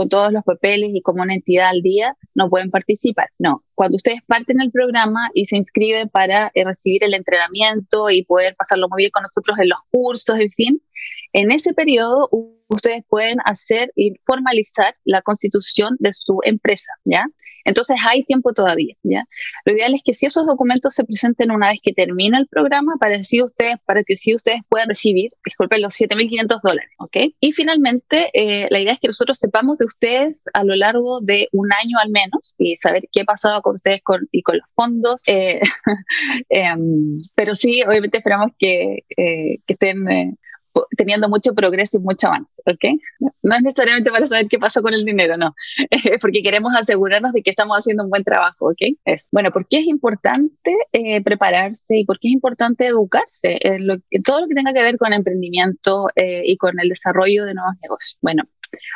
todos 0.08 0.32
los 0.32 0.44
papeles 0.44 0.90
y 0.92 1.02
como 1.02 1.22
una 1.22 1.34
entidad 1.34 1.68
al 1.68 1.82
día, 1.82 2.16
no 2.34 2.48
pueden 2.48 2.70
participar. 2.70 3.28
No, 3.38 3.64
cuando 3.74 3.96
ustedes 3.96 4.20
parten 4.26 4.60
el 4.60 4.70
programa 4.70 5.28
y 5.34 5.44
se 5.46 5.56
inscriben 5.56 6.08
para 6.08 6.50
eh, 6.54 6.64
recibir 6.64 7.04
el 7.04 7.14
entrenamiento 7.14 8.10
y 8.10 8.24
poder 8.24 8.54
pasarlo 8.56 8.88
muy 8.88 9.02
bien 9.02 9.10
con 9.10 9.22
nosotros 9.22 9.58
en 9.58 9.68
los 9.68 9.80
cursos, 9.90 10.38
en 10.38 10.50
fin, 10.50 10.82
en 11.32 11.50
ese 11.50 11.74
periodo 11.74 12.28
ustedes 12.70 13.02
pueden 13.08 13.38
hacer 13.44 13.92
y 13.96 14.14
formalizar 14.24 14.94
la 15.04 15.22
constitución 15.22 15.96
de 15.98 16.12
su 16.14 16.40
empresa, 16.44 16.92
¿ya? 17.04 17.26
Entonces 17.64 17.98
hay 18.08 18.24
tiempo 18.24 18.52
todavía, 18.52 18.94
¿ya? 19.02 19.24
Lo 19.64 19.72
ideal 19.72 19.94
es 19.94 20.02
que 20.04 20.14
si 20.14 20.26
esos 20.26 20.46
documentos 20.46 20.94
se 20.94 21.04
presenten 21.04 21.50
una 21.50 21.68
vez 21.68 21.80
que 21.82 21.92
termina 21.92 22.38
el 22.38 22.46
programa 22.46 22.94
para, 22.98 23.16
así 23.16 23.42
ustedes, 23.42 23.76
para 23.84 24.02
que 24.02 24.16
si 24.16 24.34
ustedes 24.34 24.62
puedan 24.68 24.88
recibir, 24.88 25.30
disculpen, 25.44 25.82
los 25.82 25.94
7.500 25.94 26.60
dólares, 26.62 26.90
¿ok? 26.98 27.16
Y 27.40 27.52
finalmente, 27.52 28.30
eh, 28.32 28.66
la 28.70 28.80
idea 28.80 28.92
es 28.92 29.00
que 29.00 29.08
nosotros 29.08 29.38
sepamos 29.38 29.78
de 29.78 29.86
ustedes 29.86 30.44
a 30.54 30.64
lo 30.64 30.74
largo 30.74 31.20
de 31.20 31.48
un 31.52 31.68
año 31.72 31.98
al 32.02 32.10
menos 32.10 32.54
y 32.58 32.76
saber 32.76 33.04
qué 33.12 33.22
ha 33.22 33.24
pasado 33.24 33.60
con 33.62 33.74
ustedes 33.74 34.00
con, 34.02 34.28
y 34.30 34.42
con 34.42 34.56
los 34.56 34.70
fondos. 34.74 35.22
Eh, 35.26 35.60
em, 36.48 37.20
pero 37.34 37.54
sí, 37.54 37.82
obviamente 37.82 38.18
esperamos 38.18 38.52
que, 38.58 39.04
eh, 39.16 39.58
que 39.66 39.72
estén 39.74 40.36
teniendo 40.96 41.28
mucho 41.28 41.54
progreso 41.54 41.98
y 41.98 42.02
mucho 42.02 42.28
avance, 42.28 42.62
¿ok? 42.66 43.00
No 43.42 43.56
es 43.56 43.62
necesariamente 43.62 44.10
para 44.10 44.26
saber 44.26 44.46
qué 44.48 44.58
pasó 44.58 44.82
con 44.82 44.94
el 44.94 45.04
dinero, 45.04 45.36
no, 45.36 45.54
es 45.90 46.18
porque 46.20 46.42
queremos 46.42 46.74
asegurarnos 46.76 47.32
de 47.32 47.42
que 47.42 47.50
estamos 47.50 47.76
haciendo 47.78 48.04
un 48.04 48.10
buen 48.10 48.24
trabajo, 48.24 48.66
¿ok? 48.66 48.96
Es, 49.04 49.28
bueno, 49.32 49.50
¿por 49.50 49.66
qué 49.68 49.78
es 49.78 49.86
importante 49.86 50.74
eh, 50.92 51.22
prepararse 51.22 51.98
y 51.98 52.04
por 52.04 52.18
qué 52.18 52.28
es 52.28 52.34
importante 52.34 52.86
educarse 52.86 53.58
en, 53.60 53.86
todo 54.24 54.42
lo 54.42 54.48
que 54.48 54.54
tenga 54.54 54.72
que 54.72 54.82
ver 54.82 54.96
con 54.96 55.12
emprendimiento 55.12 56.08
eh, 56.16 56.42
y 56.44 56.56
con 56.56 56.78
el 56.80 56.88
desarrollo 56.88 57.44
de 57.44 57.54
nuevos 57.54 57.74
negocios? 57.82 58.18
Bueno, 58.20 58.44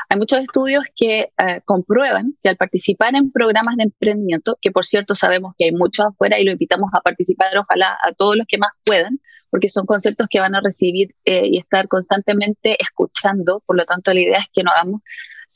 hay 0.08 0.18
muchos 0.18 0.40
estudios 0.40 0.84
que 0.94 1.32
eh, 1.36 1.60
comprueban 1.64 2.36
que 2.42 2.48
al 2.48 2.56
participar 2.56 3.14
en 3.14 3.32
programas 3.32 3.76
de 3.76 3.84
emprendimiento, 3.84 4.56
que 4.60 4.70
por 4.70 4.86
cierto 4.86 5.14
sabemos 5.14 5.54
que 5.58 5.66
hay 5.66 5.72
muchos 5.72 6.06
afuera 6.06 6.38
y 6.38 6.44
lo 6.44 6.52
invitamos 6.52 6.90
a 6.92 7.00
participar, 7.00 7.56
ojalá 7.56 7.98
a 8.06 8.12
todos 8.12 8.36
los 8.36 8.46
que 8.46 8.58
más 8.58 8.70
puedan, 8.84 9.18
porque 9.54 9.68
son 9.68 9.86
conceptos 9.86 10.26
que 10.28 10.40
van 10.40 10.56
a 10.56 10.60
recibir 10.60 11.14
eh, 11.24 11.46
y 11.46 11.58
estar 11.58 11.86
constantemente 11.86 12.76
escuchando, 12.82 13.62
por 13.64 13.76
lo 13.76 13.84
tanto 13.84 14.12
la 14.12 14.18
idea 14.18 14.38
es 14.38 14.48
que 14.52 14.64
no 14.64 14.72
hagamos 14.72 15.00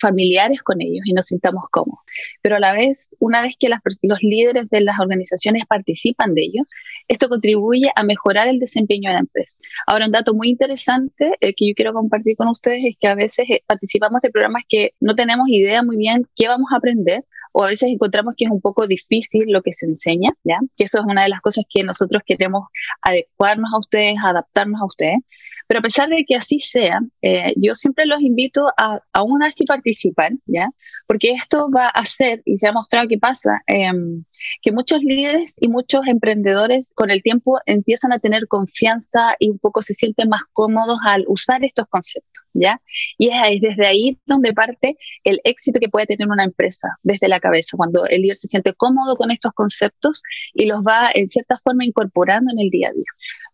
familiares 0.01 0.63
con 0.63 0.81
ellos 0.81 1.05
y 1.05 1.15
nos 1.15 1.27
sintamos 1.27 1.65
cómodos. 1.73 2.05
Pero 2.41 2.55
a 2.55 2.61
la 2.61 2.75
vez, 2.75 3.09
una 3.19 3.43
vez 3.43 3.57
que 3.59 3.69
los 3.69 4.23
líderes 4.23 4.69
de 4.71 4.83
las 4.83 5.01
organizaciones 5.01 5.65
participan 5.69 6.33
de 6.35 6.43
ellos, 6.43 6.71
esto 7.09 7.29
contribuye 7.29 7.91
a 7.97 8.05
mejorar 8.05 8.47
el 8.47 8.61
desempeño 8.61 9.11
de 9.11 9.15
la 9.15 9.21
empresa. 9.21 9.61
Ahora, 9.89 10.07
un 10.07 10.13
dato 10.13 10.33
muy 10.33 10.49
interesante 10.49 11.33
eh, 11.41 11.53
que 11.57 11.67
yo 11.67 11.75
quiero 11.75 11.93
compartir 11.93 12.37
con 12.37 12.47
ustedes 12.47 12.85
es 12.85 12.95
que 13.01 13.09
a 13.09 13.17
veces 13.17 13.51
eh, 13.51 13.65
participamos 13.67 14.21
de 14.21 14.31
programas 14.31 14.63
que 14.69 14.93
no 15.01 15.17
tenemos 15.17 15.49
idea 15.49 15.83
muy 15.83 15.97
bien 15.97 16.25
qué 16.37 16.47
vamos 16.47 16.69
a 16.73 16.77
aprender 16.77 17.25
o 17.59 17.65
a 17.65 17.67
veces 17.67 17.91
encontramos 17.91 18.35
que 18.37 18.45
es 18.45 18.53
un 18.53 18.61
poco 18.61 18.87
difícil 18.87 19.47
lo 19.49 19.63
que 19.63 19.73
se 19.73 19.87
enseña, 19.87 20.31
¿ya? 20.45 20.61
Que 20.77 20.85
eso 20.85 21.01
es 21.01 21.05
una 21.05 21.25
de 21.25 21.29
las 21.29 21.41
cosas 21.41 21.65
que 21.69 21.83
nosotros 21.83 22.23
queremos 22.25 22.69
adecuarnos 23.03 23.73
a 23.75 23.79
ustedes, 23.81 24.15
adaptarnos 24.25 24.81
a 24.81 24.85
ustedes. 24.85 25.19
Pero 25.67 25.81
a 25.81 25.83
pesar 25.83 26.09
de 26.09 26.25
que 26.25 26.37
así 26.37 26.61
sea, 26.61 27.01
eh, 27.21 27.55
yo 27.57 27.75
siempre 27.75 28.07
los 28.07 28.23
invito 28.23 28.69
a 28.79 29.01
aún 29.13 29.43
así 29.43 29.65
participar, 29.65 30.33
¿ya? 30.47 30.69
Porque 31.09 31.33
esto 31.33 31.69
va 31.69 31.87
a 31.87 32.01
hacer, 32.01 32.43
y 32.45 32.59
se 32.59 32.69
ha 32.69 32.73
mostrado 32.73 33.09
que 33.09 33.19
pasa, 33.19 33.51
em, 33.67 34.25
que 34.63 34.71
muchos 34.71 35.03
líderes 35.03 35.57
y 35.61 35.67
muchos 35.69 36.07
emprendedores 36.07 36.93
con 36.95 37.11
el 37.11 37.23
tiempo 37.25 37.59
empiezan 37.67 38.13
a 38.13 38.21
tener 38.21 38.47
confianza 38.47 39.35
y 39.41 39.51
un 39.51 39.59
poco 39.59 39.83
se 39.83 39.95
sienten 39.95 40.29
más 40.29 40.43
cómodos 40.53 40.99
al 41.05 41.25
usar 41.27 41.65
estos 41.65 41.87
conceptos, 41.89 42.45
¿ya? 42.53 42.81
Y 43.17 43.29
es 43.29 43.61
desde 43.61 43.87
ahí 43.87 44.19
donde 44.27 44.53
parte 44.53 44.97
el 45.25 45.41
éxito 45.45 45.81
que 45.81 45.89
puede 45.89 46.07
tener 46.07 46.29
una 46.29 46.45
empresa, 46.45 46.89
desde 47.03 47.29
la 47.29 47.41
cabeza, 47.41 47.77
cuando 47.77 48.07
el 48.07 48.23
líder 48.23 48.37
se 48.37 48.49
siente 48.49 48.73
cómodo 48.75 49.17
con 49.17 49.31
estos 49.31 49.53
conceptos 49.53 50.23
y 50.55 50.67
los 50.67 50.81
va 50.81 51.11
en 51.15 51.29
cierta 51.29 51.57
forma 51.63 51.85
incorporando 51.85 52.53
en 52.53 52.59
el 52.59 52.71
día 52.71 52.89
a 52.89 52.93
día. 52.93 53.05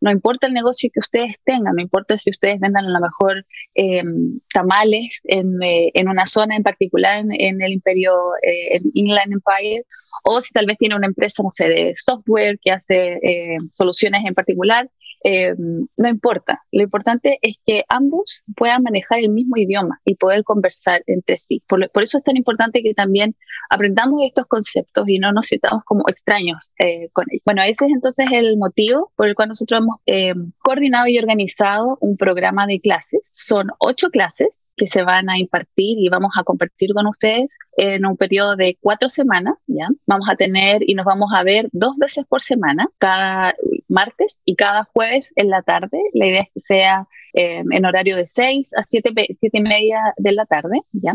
No 0.01 0.11
importa 0.11 0.47
el 0.47 0.53
negocio 0.53 0.91
que 0.93 1.01
ustedes 1.01 1.41
tengan, 1.45 1.77
no 1.77 1.83
importa 1.83 2.19
si 2.19 2.31
ustedes 2.31 2.61
vendan 2.61 2.85
a 2.85 2.91
lo 2.91 3.01
mejor 3.01 3.47
em, 3.75 4.41
tamales 4.53 5.21
en, 5.25 5.63
eh, 5.63 5.91
en, 5.95 6.09
una 6.09 6.27
zona 6.27 6.57
en 6.57 6.63
particular 6.63 7.25
en, 7.31 7.63
el 7.63 7.73
imperio, 7.73 8.13
eh, 8.43 8.77
en 8.77 8.83
Inland 8.93 9.33
Empire, 9.33 9.85
o 10.25 10.41
si 10.41 10.53
tal 10.53 10.67
vez 10.67 10.79
tiene 10.79 10.97
una 10.97 11.07
empresa, 11.07 11.43
no 11.43 11.51
sé, 11.51 11.69
de 11.69 11.93
software 11.97 12.59
que 12.61 12.71
hace 12.71 13.19
eh, 13.23 13.57
soluciones 13.71 14.23
en 14.27 14.35
particular, 14.35 14.91
eh, 15.25 15.55
no 15.57 16.09
importa. 16.09 16.63
Lo 16.71 16.83
importante 16.83 17.39
es 17.41 17.57
que 17.65 17.85
ambos 17.89 18.45
puedan 18.57 18.83
manejar 18.83 19.21
el 19.21 19.31
mismo 19.31 19.57
idioma 19.57 20.01
y 20.05 20.17
poder 20.17 20.45
conversar 20.45 21.03
entre 21.07 21.39
sí. 21.39 21.63
Por, 21.67 21.91
eso 22.03 22.19
es 22.19 22.25
tan 22.25 22.37
importante 22.37 22.83
que 22.83 22.93
también 22.93 23.35
aprendamos 23.71 24.21
estos 24.23 24.47
conceptos 24.47 25.09
y 25.09 25.19
no 25.19 25.33
nos 25.33 25.47
sintamos 25.47 25.83
como 25.85 26.05
extraños 26.09 26.75
eh, 26.79 27.09
con 27.13 27.25
ellos. 27.31 27.43
Bueno, 27.47 27.63
ese 27.63 27.87
es 27.87 27.93
entonces 27.93 28.27
el 28.33 28.59
motivo 28.59 29.13
por 29.17 29.27
el 29.27 29.35
cual 29.35 29.49
nosotros 29.49 29.81
hemos 29.81 29.97
eh, 30.05 30.35
coordinado 30.59 31.09
y 31.09 31.19
organizado 31.19 31.97
un 32.01 32.19
programa 32.19 32.67
de 32.67 32.79
clases. 32.79 33.33
Son 33.35 33.69
ocho 33.79 34.11
clases 34.11 34.67
que 34.77 34.89
se 34.89 35.05
van 35.05 35.31
a 35.31 35.39
impartir 35.39 35.99
y 35.99 36.09
vamos 36.11 36.33
a 36.37 36.45
compartir 36.45 36.93
con 36.93 37.07
ustedes 37.07 37.57
en 37.79 38.05
un 38.05 38.17
periodo 38.19 38.57
de 38.57 38.77
cuatro 38.81 39.09
semanas. 39.09 39.65
¿ya? 39.69 39.89
Vamos 40.07 40.29
a 40.29 40.37
tener 40.37 40.83
y 40.87 40.95
nos 40.95 41.07
vamos 41.07 41.33
a 41.35 41.45
ver 41.45 41.69
dos 41.73 41.97
veces 41.99 42.27
por 42.29 42.43
semana, 42.43 42.89
cada 42.99 43.55
martes 43.95 44.43
y 44.45 44.57
cada 44.57 44.85
jueves 44.85 45.33
en 45.37 45.49
la 45.49 45.63
tarde. 45.63 45.99
La 46.13 46.27
idea 46.27 46.43
es 46.43 46.51
que 46.53 46.61
sea 46.61 47.09
eh, 47.33 47.63
en 47.69 47.85
horario 47.85 48.17
de 48.17 48.27
6 48.27 48.71
a 48.77 48.85
7, 48.85 49.11
siete 49.37 49.59
y 49.59 49.63
media 49.63 49.99
de 50.17 50.33
la 50.33 50.47
tarde, 50.47 50.81
¿ya? 50.93 51.15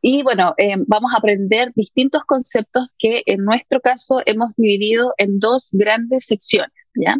Y 0.00 0.24
bueno, 0.24 0.54
eh, 0.58 0.74
vamos 0.88 1.12
a 1.14 1.18
aprender 1.18 1.70
distintos 1.76 2.24
conceptos 2.24 2.92
que 2.98 3.22
en 3.26 3.44
nuestro 3.44 3.80
caso 3.80 4.22
hemos 4.26 4.56
dividido 4.56 5.14
en 5.18 5.38
dos 5.38 5.68
grandes 5.70 6.26
secciones, 6.26 6.90
¿ya? 6.96 7.16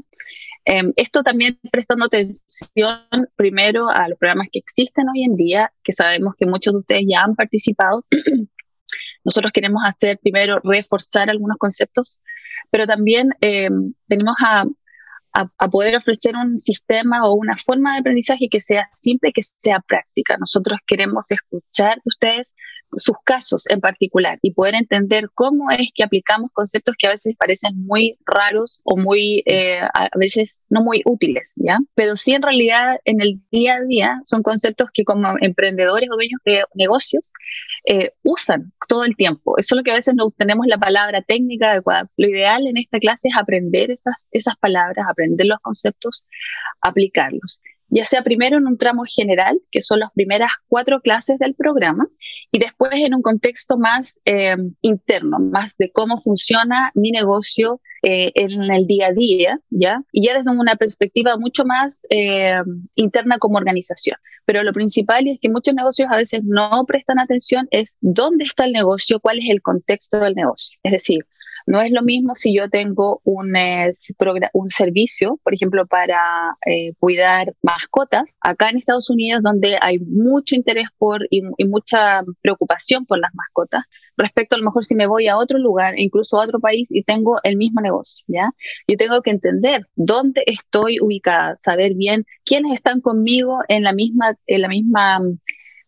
Eh, 0.65 0.93
esto 0.97 1.23
también 1.23 1.59
prestando 1.71 2.07
atención 2.07 3.07
primero 3.37 3.89
a 3.89 4.09
los 4.09 4.19
programas 4.19 4.49
que 4.51 4.59
existen 4.59 5.09
hoy 5.09 5.23
en 5.23 5.37
día, 5.37 5.73
que 5.85 5.93
sabemos 5.93 6.35
que 6.37 6.47
muchos 6.47 6.73
de 6.73 6.81
ustedes 6.81 7.03
ya 7.09 7.23
han 7.23 7.37
participado. 7.37 8.05
Nosotros 9.25 9.53
queremos 9.53 9.85
hacer 9.87 10.19
primero 10.21 10.59
reforzar 10.65 11.31
algunos 11.31 11.59
conceptos, 11.59 12.21
pero 12.71 12.87
también 12.87 13.31
venimos 14.09 14.35
a 14.45 14.65
a, 15.33 15.69
poder 15.69 15.97
ofrecer 15.97 16.37
un 16.37 16.61
sistema 16.61 17.25
o 17.25 17.35
una 17.35 17.57
forma 17.57 17.93
de 17.93 18.01
aprendizaje 18.01 18.49
que 18.51 18.61
sea 18.61 18.89
simple, 18.93 19.33
que 19.33 19.43
sea 19.43 19.81
práctica. 19.81 20.37
Nosotros 20.39 20.79
queremos 20.87 21.31
escuchar 21.31 21.97
de 21.97 22.03
ustedes 22.05 22.55
sus 22.97 23.17
casos 23.25 23.65
en 23.69 23.81
particular 23.81 24.39
y 24.43 24.53
poder 24.53 24.75
entender 24.75 25.31
cómo 25.35 25.71
es 25.71 25.91
que 25.95 26.03
aplicamos 26.03 26.51
conceptos 26.53 26.97
que 26.99 27.07
a 27.07 27.11
veces 27.11 27.35
parecen 27.37 27.85
muy 27.85 28.17
raros 28.25 28.81
o 28.85 28.97
muy, 28.97 29.43
eh, 29.47 29.81
a 29.81 30.09
veces 30.17 30.67
no 30.71 30.83
muy 30.83 31.03
útiles, 31.05 31.55
¿ya? 31.57 31.79
Pero 31.95 32.17
sí 32.17 32.33
en 32.33 32.43
realidad 32.43 32.99
en 33.05 33.21
el 33.21 33.41
día 33.51 33.77
a 33.77 33.81
día 33.81 34.21
son 34.25 34.43
conceptos 34.43 34.89
que 34.93 35.05
como 35.05 35.35
emprendedores 35.41 36.09
o 36.11 36.15
dueños 36.15 36.41
de 36.45 36.65
negocios 36.75 37.33
eh, 37.85 38.13
usan 38.23 38.73
todo 38.89 39.05
el 39.05 39.17
tiempo. 39.17 39.59
Eso 39.59 39.75
es 39.75 39.77
lo 39.77 39.83
que 39.83 39.91
a 39.91 39.95
veces 39.97 40.15
no 40.17 40.31
tenemos 40.31 40.67
la 40.67 40.79
palabra 40.79 41.23
técnica 41.23 41.73
adecuada. 41.73 42.09
Lo 42.17 42.29
ideal 42.29 42.67
en 42.67 42.77
esta 42.77 42.99
clase 42.99 43.29
es 43.29 43.37
aprender 43.37 43.91
esas, 43.91 44.29
esas 44.31 44.57
palabras, 44.57 45.07
aprender 45.09 45.47
los 45.47 45.59
conceptos, 45.59 46.25
aplicarlos 46.81 47.61
ya 47.95 48.07
sea 48.07 48.23
primero 48.23 48.57
en 48.57 48.67
un 48.67 48.79
tramo 48.79 49.03
general, 49.07 49.61
que 49.71 49.83
son 49.83 50.01
las 50.01 50.11
primeras 50.13 50.51
cuatro 50.67 51.03
clases 51.03 51.39
del 51.39 51.55
programa, 51.55 52.09
y 52.51 52.59
después 52.59 52.95
en 52.95 53.15
un 53.15 53.21
contexto 53.21 53.77
más 53.77 54.19
eh, 54.25 54.57
interno, 54.81 55.39
más 55.39 55.77
de 55.77 55.93
cómo 55.93 56.19
funciona 56.19 56.91
mi 56.95 57.11
negocio 57.11 57.83
eh, 58.03 58.33
en 58.35 58.63
el 58.63 58.87
día 58.87 59.09
a 59.09 59.13
día, 59.13 59.61
¿ya? 59.69 60.03
Y 60.11 60.27
ya 60.27 60.35
desde 60.35 60.51
una 60.51 60.77
perspectiva 60.77 61.37
mucho 61.37 61.67
más 61.67 62.07
eh, 62.09 62.63
interna 62.95 63.37
como 63.39 63.59
organización. 63.59 64.17
Pero 64.47 64.63
lo 64.63 64.73
principal 64.73 65.29
es 65.29 65.39
que 65.39 65.51
muchos 65.51 65.75
negocios 65.75 66.09
a 66.11 66.17
veces 66.17 66.41
no 66.45 66.85
prestan 66.87 67.19
atención 67.19 67.69
es 67.71 67.99
dónde 68.01 68.45
está 68.45 68.65
el 68.65 68.73
negocio, 68.73 69.21
cuál 69.21 69.39
es 69.39 69.51
el 69.51 69.61
contexto 69.61 70.19
del 70.19 70.35
negocio. 70.35 70.79
Es 70.83 70.93
decir, 70.93 71.27
no 71.67 71.81
es 71.81 71.93
lo 71.93 72.03
mismo 72.03 72.35
si 72.35 72.55
yo 72.55 72.69
tengo 72.69 73.21
un, 73.25 73.55
un 74.53 74.69
servicio, 74.69 75.41
por 75.43 75.55
ejemplo, 75.55 75.87
para 75.87 76.21
eh, 76.67 76.93
cuidar 76.99 77.55
mascotas, 77.63 78.37
acá 78.41 78.71
en 78.71 78.79
Estados 78.79 79.11
Unidos, 79.11 79.43
donde 79.43 79.79
hay 79.81 79.99
mucho 80.01 80.55
interés 80.55 80.89
por 80.99 81.27
y, 81.31 81.43
mucha 81.65 82.23
preocupación 82.43 83.07
por 83.07 83.19
las 83.19 83.35
mascotas, 83.35 83.85
respecto 84.17 84.57
a 84.57 84.59
lo 84.59 84.65
mejor 84.65 84.85
si 84.85 84.95
me 84.95 85.07
voy 85.07 85.29
a 85.29 85.39
otro 85.39 85.59
lugar, 85.59 85.99
incluso 85.99 86.39
a 86.39 86.45
otro 86.45 86.61
país 86.61 86.89
y 86.91 87.03
tengo 87.03 87.39
el 87.45 87.57
mismo 87.57 87.81
negocio, 87.81 88.25
¿ya? 88.29 88.51
Yo 88.87 88.97
tengo 88.97 89.23
que 89.23 89.31
entender 89.31 89.87
dónde 89.95 90.43
estoy 90.47 90.99
ubicada, 91.01 91.55
saber 91.57 91.95
bien 91.95 92.27
quiénes 92.45 92.75
están 92.75 93.01
conmigo 93.01 93.61
en 93.69 93.83
la 93.83 93.93
misma, 93.93 94.37
en 94.47 94.61
la 94.63 94.69
misma 94.69 95.21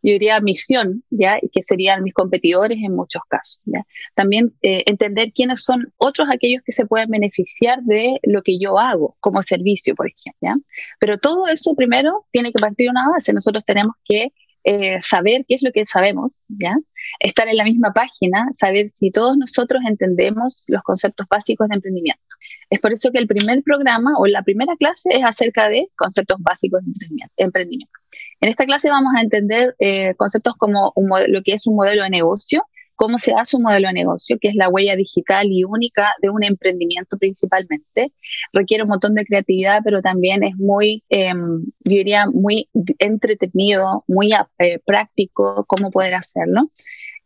yo 0.05 0.13
diría, 0.13 0.39
misión, 0.41 1.03
¿ya? 1.09 1.39
Y 1.41 1.49
que 1.49 1.63
serían 1.63 2.03
mis 2.03 2.13
competidores 2.13 2.79
en 2.83 2.95
muchos 2.95 3.23
casos. 3.27 3.61
También 4.15 4.55
eh, 4.61 4.83
entender 4.85 5.33
quiénes 5.33 5.65
son 5.65 5.93
otros 5.97 6.29
aquellos 6.31 6.63
que 6.63 6.73
se 6.73 6.85
pueden 6.85 7.09
beneficiar 7.09 7.83
de 7.83 8.21
lo 8.23 8.43
que 8.43 8.59
yo 8.59 8.79
hago 8.79 9.17
como 9.21 9.43
servicio, 9.43 9.95
por 9.95 10.07
ejemplo. 10.09 10.63
Pero 11.01 11.19
todo 11.19 11.47
eso 11.49 11.75
primero 11.75 12.27
tiene 12.33 12.53
que 12.53 12.61
partir 12.61 12.87
de 12.87 12.91
una 12.91 13.09
base. 13.09 13.33
Nosotros 13.33 13.65
tenemos 13.65 13.95
que 14.05 14.33
eh, 14.65 15.01
saber 15.01 15.47
qué 15.49 15.55
es 15.55 15.63
lo 15.63 15.73
que 15.73 15.87
sabemos, 15.87 16.43
¿ya? 16.49 16.75
Estar 17.21 17.49
en 17.49 17.57
la 17.57 17.65
misma 17.65 17.93
página, 17.95 18.47
saber 18.53 18.91
si 18.93 19.11
todos 19.11 19.39
nosotros 19.39 19.83
entendemos 19.89 20.65
los 20.69 20.83
conceptos 20.83 21.27
básicos 21.31 21.69
de 21.69 21.77
emprendimiento. 21.77 22.23
Es 22.69 22.81
por 22.81 22.93
eso 22.93 23.11
que 23.11 23.19
el 23.19 23.27
primer 23.27 23.63
programa 23.63 24.13
o 24.19 24.27
la 24.27 24.43
primera 24.43 24.77
clase 24.77 25.11
es 25.13 25.25
acerca 25.25 25.69
de 25.69 25.89
conceptos 25.97 26.39
básicos 26.41 26.83
de 26.85 27.09
emprendimiento. 27.37 27.93
En 28.41 28.49
esta 28.49 28.67
clase 28.67 28.91
vamos 28.91 29.12
a 29.17 29.23
entender 29.23 29.75
eh, 29.79 30.14
conceptos 30.17 30.55
como 30.57 30.93
lo 31.29 31.43
que 31.43 31.53
es 31.53 31.67
un 31.67 31.76
modelo 31.76 32.03
de 32.03 32.11
negocio, 32.11 32.64
cómo 32.97 33.19
se 33.19 33.33
hace 33.37 33.57
un 33.57 33.64
modelo 33.64 33.88
de 33.88 33.95
negocio, 33.95 34.38
que 34.41 34.49
es 34.49 34.55
la 34.55 34.69
huella 34.69 34.97
digital 34.97 35.49
y 35.50 35.64
única 35.64 36.11
de 36.23 36.31
un 36.31 36.45
emprendimiento 36.45 37.19
principalmente. 37.19 38.12
Requiere 38.53 38.85
un 38.85 38.91
montón 38.91 39.14
de 39.14 39.25
creatividad, 39.25 39.81
pero 39.85 40.00
también 40.03 40.45
es 40.45 40.57
muy, 40.57 41.03
em, 41.09 41.64
yo 41.64 41.97
diría, 41.97 42.26
muy 42.26 42.69
entretenido, 42.99 44.05
muy 44.07 44.33
eh, 44.59 44.79
práctico 44.85 45.64
cómo 45.67 45.91
poder 45.91 46.14
hacerlo. 46.14 46.71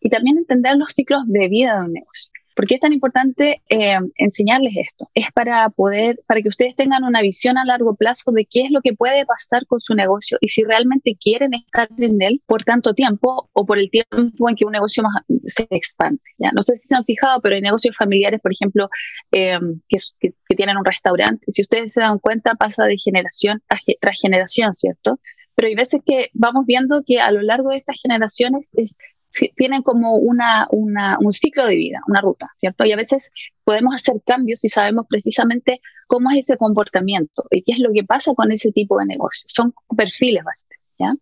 Y 0.00 0.10
también 0.10 0.38
entender 0.38 0.76
los 0.76 0.94
ciclos 0.94 1.22
de 1.26 1.48
vida 1.48 1.78
de 1.78 1.86
un 1.86 1.92
negocio. 1.92 2.32
¿Por 2.58 2.66
qué 2.66 2.74
es 2.74 2.80
tan 2.80 2.92
importante 2.92 3.62
eh, 3.68 3.98
enseñarles 4.16 4.72
esto? 4.76 5.08
Es 5.14 5.26
para 5.32 5.70
poder, 5.70 6.18
para 6.26 6.42
que 6.42 6.48
ustedes 6.48 6.74
tengan 6.74 7.04
una 7.04 7.22
visión 7.22 7.56
a 7.56 7.64
largo 7.64 7.94
plazo 7.94 8.32
de 8.32 8.46
qué 8.50 8.62
es 8.62 8.72
lo 8.72 8.80
que 8.80 8.94
puede 8.94 9.24
pasar 9.26 9.64
con 9.68 9.78
su 9.78 9.94
negocio 9.94 10.38
y 10.40 10.48
si 10.48 10.64
realmente 10.64 11.16
quieren 11.20 11.54
estar 11.54 11.88
en 11.98 12.20
él 12.20 12.42
por 12.46 12.64
tanto 12.64 12.94
tiempo 12.94 13.48
o 13.52 13.64
por 13.64 13.78
el 13.78 13.88
tiempo 13.90 14.48
en 14.48 14.56
que 14.56 14.64
un 14.64 14.72
negocio 14.72 15.04
más 15.04 15.22
se 15.46 15.68
expande. 15.70 16.20
¿ya? 16.36 16.50
No 16.50 16.64
sé 16.64 16.76
si 16.76 16.88
se 16.88 16.96
han 16.96 17.04
fijado, 17.04 17.40
pero 17.40 17.54
hay 17.54 17.62
negocios 17.62 17.96
familiares, 17.96 18.40
por 18.40 18.50
ejemplo, 18.50 18.88
eh, 19.30 19.60
que, 19.88 19.98
tienen 20.56 20.78
un 20.78 20.84
restaurante. 20.84 21.44
Si 21.52 21.62
ustedes 21.62 21.92
se 21.92 22.00
dan 22.00 22.18
cuenta, 22.18 22.54
pasa 22.54 22.86
de 22.86 22.96
generación 22.98 23.62
tras 24.00 24.18
generación, 24.20 24.74
¿cierto? 24.74 25.20
pero 25.58 25.66
hay 25.66 25.74
veces 25.74 26.00
que 26.06 26.30
vamos 26.34 26.66
viendo 26.66 27.02
que 27.04 27.20
a 27.20 27.32
lo 27.32 27.42
largo 27.42 27.70
de 27.70 27.78
estas 27.78 28.00
generaciones 28.00 28.70
es, 28.74 28.96
tienen 29.56 29.82
como 29.82 30.14
una, 30.16 30.66
un 30.70 31.32
ciclo 31.32 31.66
de 31.66 31.76
vida, 31.76 32.00
una 32.06 32.20
ruta, 32.20 32.50
¿cierto? 32.56 32.84
Y 32.84 32.92
a 32.92 32.96
veces 32.96 33.30
podemos 33.64 33.94
hacer 33.94 34.14
cambios 34.24 34.60
si 34.60 34.68
sabemos 34.68 35.06
precisamente 35.08 35.80
cómo 36.06 36.30
es 36.30 36.38
ese 36.38 36.56
comportamiento 36.56 37.44
y 37.50 37.62
qué 37.62 37.72
es 37.72 37.80
lo 37.80 37.90
que 37.92 38.04
pasa 38.04 38.34
con 38.34 38.50
ese 38.52 38.72
tipo 38.72 38.98
de 38.98 39.06
negocio. 39.06 39.46
Son 39.48 39.74
perfiles 39.96 40.42
básicamente. 40.44 40.78
¿ya? 40.98 41.14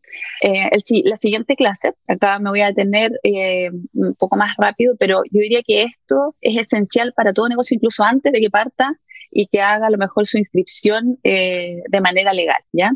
Eh, 0.42 0.70
la 1.04 1.16
siguiente 1.16 1.54
clase, 1.56 1.92
acá 2.08 2.38
me 2.38 2.50
voy 2.50 2.62
a 2.62 2.68
detener 2.68 3.12
eh, 3.22 3.70
un 3.92 4.14
poco 4.14 4.36
más 4.36 4.54
rápido, 4.56 4.94
pero 4.98 5.22
yo 5.24 5.40
diría 5.40 5.62
que 5.62 5.82
esto 5.82 6.34
es 6.40 6.56
esencial 6.56 7.12
para 7.14 7.32
todo 7.32 7.48
negocio, 7.48 7.74
incluso 7.74 8.02
antes 8.02 8.32
de 8.32 8.40
que 8.40 8.50
parta 8.50 8.98
y 9.30 9.48
que 9.48 9.60
haga 9.60 9.88
a 9.88 9.90
lo 9.90 9.98
mejor 9.98 10.26
su 10.26 10.38
inscripción 10.38 11.18
eh, 11.24 11.82
de 11.88 12.00
manera 12.00 12.32
legal, 12.32 12.62
¿ya? 12.72 12.92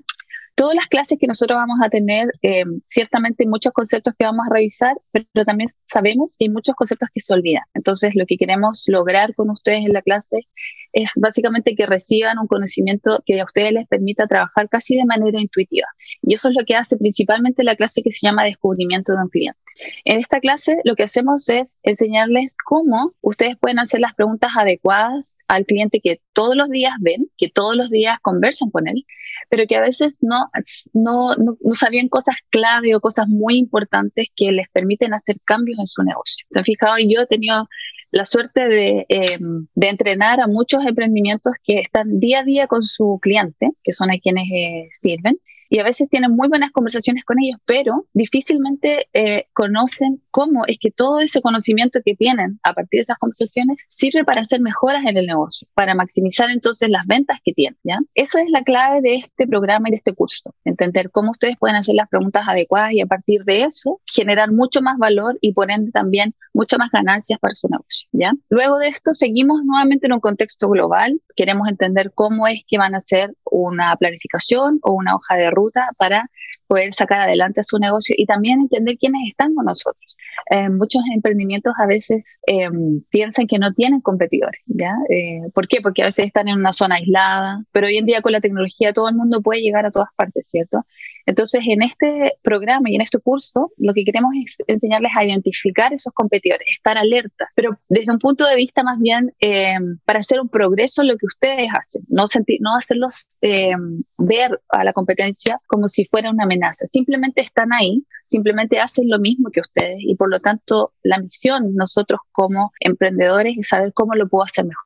Todas 0.54 0.74
las 0.74 0.88
clases 0.88 1.18
que 1.18 1.26
nosotros 1.26 1.56
vamos 1.56 1.78
a 1.82 1.88
tener, 1.88 2.28
eh, 2.42 2.64
ciertamente 2.86 3.46
muchos 3.46 3.72
conceptos 3.72 4.14
que 4.18 4.24
vamos 4.24 4.46
a 4.48 4.54
revisar, 4.54 4.96
pero, 5.12 5.26
también 5.44 5.68
sabemos 5.86 6.36
que 6.38 6.46
hay 6.46 6.48
muchos 6.50 6.74
conceptos 6.74 7.08
que 7.14 7.20
se 7.20 7.32
olvidan. 7.32 7.62
Entonces, 7.74 8.12
lo 8.14 8.26
que 8.26 8.36
queremos 8.36 8.84
lograr 8.88 9.34
con 9.34 9.50
ustedes 9.50 9.86
en 9.86 9.92
la 9.92 10.02
clase 10.02 10.46
es 10.92 11.12
básicamente 11.20 11.74
que 11.74 11.86
reciban 11.86 12.38
un 12.38 12.46
conocimiento 12.46 13.22
que 13.24 13.40
a 13.40 13.44
ustedes 13.44 13.72
les 13.72 13.86
permita 13.86 14.26
trabajar 14.26 14.68
casi 14.68 14.96
de 14.96 15.04
manera 15.04 15.40
intuitiva. 15.40 15.86
Y 16.22 16.34
eso 16.34 16.48
es 16.48 16.56
lo 16.58 16.64
que 16.64 16.74
hace 16.74 16.96
principalmente 16.96 17.62
la 17.62 17.76
clase 17.76 18.02
que 18.02 18.12
se 18.12 18.26
llama 18.26 18.44
Descubrimiento 18.44 19.12
de 19.14 19.22
un 19.22 19.28
cliente. 19.28 19.60
En 20.04 20.18
esta 20.18 20.40
clase 20.40 20.78
lo 20.84 20.94
que 20.94 21.04
hacemos 21.04 21.48
es 21.48 21.78
enseñarles 21.82 22.56
cómo 22.64 23.14
ustedes 23.20 23.56
pueden 23.56 23.78
hacer 23.78 24.00
las 24.00 24.14
preguntas 24.14 24.52
adecuadas 24.56 25.38
al 25.48 25.64
cliente 25.64 26.00
que 26.00 26.20
todos 26.32 26.56
los 26.56 26.68
días 26.68 26.92
ven, 27.00 27.30
que 27.38 27.48
todos 27.48 27.76
los 27.76 27.90
días 27.90 28.18
conversan 28.20 28.70
con 28.70 28.88
él, 28.88 29.06
pero 29.48 29.66
que 29.66 29.76
a 29.76 29.80
veces 29.80 30.18
no, 30.20 30.49
no, 30.92 31.34
no, 31.36 31.56
sabían 31.74 32.08
cosas 32.08 32.36
clave 32.50 32.94
o 32.94 33.00
cosas 33.00 33.26
muy 33.28 33.56
importantes 33.56 34.28
que 34.34 34.52
les 34.52 34.68
permiten 34.68 35.14
hacer 35.14 35.36
cambios 35.44 35.78
en 35.78 35.86
su 35.86 36.02
negocio. 36.02 36.46
¿Se 36.50 36.58
han 36.58 36.64
fijado? 36.64 36.96
Yo 36.98 37.22
he 37.22 37.26
tenido 37.26 37.68
la 38.10 38.26
suerte 38.26 38.68
de, 38.68 39.06
em, 39.08 39.66
de, 39.74 39.88
entrenar 39.88 40.40
a 40.40 40.46
muchos 40.46 40.84
emprendimientos 40.84 41.52
que 41.62 41.78
están 41.78 42.18
día 42.18 42.40
a 42.40 42.42
día 42.42 42.66
con 42.66 42.82
su 42.82 43.18
cliente, 43.22 43.70
que 43.84 43.92
son 43.92 44.10
a 44.10 44.18
quienes 44.18 44.48
eh, 44.50 44.88
sirven, 44.90 45.38
y 45.70 45.78
a 45.78 45.84
veces 45.84 46.08
tienen 46.10 46.32
muy 46.32 46.48
buenas 46.48 46.70
conversaciones 46.70 47.24
con 47.24 47.38
ellos, 47.42 47.58
pero 47.64 48.06
difícilmente 48.12 49.08
eh, 49.14 49.46
conocen 49.54 50.22
cómo 50.30 50.64
es 50.66 50.78
que 50.78 50.90
todo 50.90 51.20
ese 51.20 51.40
conocimiento 51.40 52.00
que 52.04 52.14
tienen 52.14 52.60
a 52.62 52.74
partir 52.74 52.98
de 52.98 53.02
esas 53.02 53.16
conversaciones 53.16 53.86
sirve 53.88 54.24
para 54.24 54.42
hacer 54.42 54.60
mejoras 54.60 55.04
en 55.06 55.16
el 55.16 55.26
negocio, 55.26 55.66
para 55.74 55.94
maximizar 55.94 56.50
entonces 56.50 56.90
las 56.90 57.06
ventas 57.06 57.38
que 57.42 57.52
tienen. 57.52 57.78
¿ya? 57.84 58.00
Esa 58.14 58.42
es 58.42 58.50
la 58.50 58.62
clave 58.62 59.00
de 59.00 59.14
este 59.14 59.46
programa 59.46 59.88
y 59.88 59.92
de 59.92 59.96
este 59.96 60.12
curso, 60.12 60.54
entender 60.64 61.10
cómo 61.10 61.30
ustedes 61.30 61.56
pueden 61.56 61.76
hacer 61.76 61.94
las 61.94 62.08
preguntas 62.08 62.46
adecuadas 62.46 62.92
y 62.92 63.00
a 63.00 63.06
partir 63.06 63.44
de 63.44 63.62
eso 63.62 64.00
generar 64.04 64.52
mucho 64.52 64.82
más 64.82 64.98
valor 64.98 65.38
y 65.40 65.52
por 65.54 65.70
también 65.92 66.34
muchas 66.52 66.78
más 66.78 66.90
ganancias 66.90 67.38
para 67.38 67.54
su 67.54 67.68
negocio. 67.68 68.08
¿ya? 68.12 68.32
Luego 68.48 68.78
de 68.78 68.88
esto 68.88 69.14
seguimos 69.14 69.62
nuevamente 69.64 70.06
en 70.06 70.14
un 70.14 70.20
contexto 70.20 70.68
global, 70.68 71.20
queremos 71.36 71.68
entender 71.68 72.12
cómo 72.14 72.46
es 72.46 72.64
que 72.66 72.78
van 72.78 72.94
a 72.94 72.98
hacer 72.98 73.34
una 73.50 73.94
planificación 73.96 74.78
o 74.82 74.92
una 74.92 75.16
hoja 75.16 75.36
de 75.36 75.50
ruta 75.50 75.88
para 75.98 76.28
poder 76.66 76.92
sacar 76.92 77.20
adelante 77.20 77.64
su 77.64 77.78
negocio 77.78 78.14
y 78.16 78.26
también 78.26 78.60
entender 78.60 78.96
quiénes 78.96 79.22
están 79.28 79.54
con 79.54 79.66
nosotros. 79.66 80.16
Eh, 80.50 80.68
muchos 80.68 81.02
emprendimientos 81.12 81.74
a 81.82 81.86
veces 81.86 82.38
em, 82.46 83.02
piensan 83.10 83.46
que 83.46 83.58
no 83.58 83.72
tienen 83.72 84.00
competidores, 84.00 84.60
¿ya? 84.66 84.94
Eh, 85.08 85.42
¿Por 85.52 85.68
qué? 85.68 85.80
Porque 85.80 86.02
a 86.02 86.06
veces 86.06 86.26
están 86.26 86.48
en 86.48 86.58
una 86.58 86.72
zona 86.72 86.96
aislada, 86.96 87.64
pero 87.72 87.88
hoy 87.88 87.98
en 87.98 88.06
día 88.06 88.22
con 88.22 88.32
la 88.32 88.40
tecnología 88.40 88.92
todo 88.92 89.08
el 89.08 89.16
mundo 89.16 89.42
puede 89.42 89.60
llegar 89.60 89.86
a 89.86 89.90
todas 89.90 90.08
partes, 90.16 90.48
¿cierto? 90.48 90.84
Entonces, 91.26 91.62
en 91.66 91.82
este 91.82 92.34
programa 92.42 92.90
y 92.90 92.96
en 92.96 93.02
este 93.02 93.18
curso, 93.18 93.72
lo 93.78 93.92
que 93.94 94.04
queremos 94.04 94.32
es 94.44 94.58
enseñarles 94.66 95.12
a 95.16 95.24
identificar 95.24 95.92
esos 95.92 96.12
competidores, 96.12 96.66
estar 96.70 96.98
alertas, 96.98 97.48
pero 97.54 97.78
desde 97.88 98.12
un 98.12 98.18
punto 98.18 98.46
de 98.46 98.56
vista 98.56 98.82
más 98.82 98.98
bien 98.98 99.32
em, 99.40 99.98
para 100.04 100.20
hacer 100.20 100.40
un 100.40 100.48
progreso 100.48 101.02
en 101.02 101.08
lo 101.08 101.16
que 101.16 101.26
ustedes 101.26 101.68
hacen, 101.72 102.02
no, 102.08 102.24
no 102.60 102.76
hacerlos 102.76 103.26
em, 103.40 104.02
ver 104.18 104.60
a 104.68 104.84
la 104.84 104.92
competencia 104.92 105.60
como 105.66 105.88
si 105.88 106.04
fuera 106.06 106.30
una 106.30 106.44
amenaza, 106.44 106.86
simplemente 106.86 107.40
están 107.40 107.72
ahí, 107.72 108.04
simplemente 108.24 108.78
hacen 108.78 109.08
lo 109.08 109.18
mismo 109.18 109.50
que 109.50 109.60
ustedes 109.60 109.98
y 109.98 110.14
por 110.14 110.30
lo 110.30 110.40
tanto 110.40 110.92
la 111.02 111.18
misión 111.18 111.74
nosotros 111.74 112.20
como 112.32 112.72
emprendedores 112.80 113.58
es 113.58 113.68
saber 113.68 113.92
cómo 113.92 114.14
lo 114.14 114.28
puedo 114.28 114.44
hacer 114.44 114.64
mejor, 114.64 114.84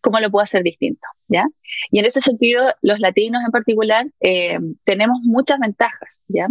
cómo 0.00 0.20
lo 0.20 0.30
puedo 0.30 0.44
hacer 0.44 0.62
distinto, 0.62 1.06
¿ya? 1.28 1.46
Y 1.90 1.98
en 1.98 2.06
ese 2.06 2.20
sentido, 2.20 2.72
los 2.82 3.00
latinos 3.00 3.44
en 3.44 3.50
particular 3.50 4.06
eh, 4.20 4.58
tenemos 4.84 5.18
muchas 5.22 5.58
ventajas, 5.58 6.24
¿ya? 6.28 6.48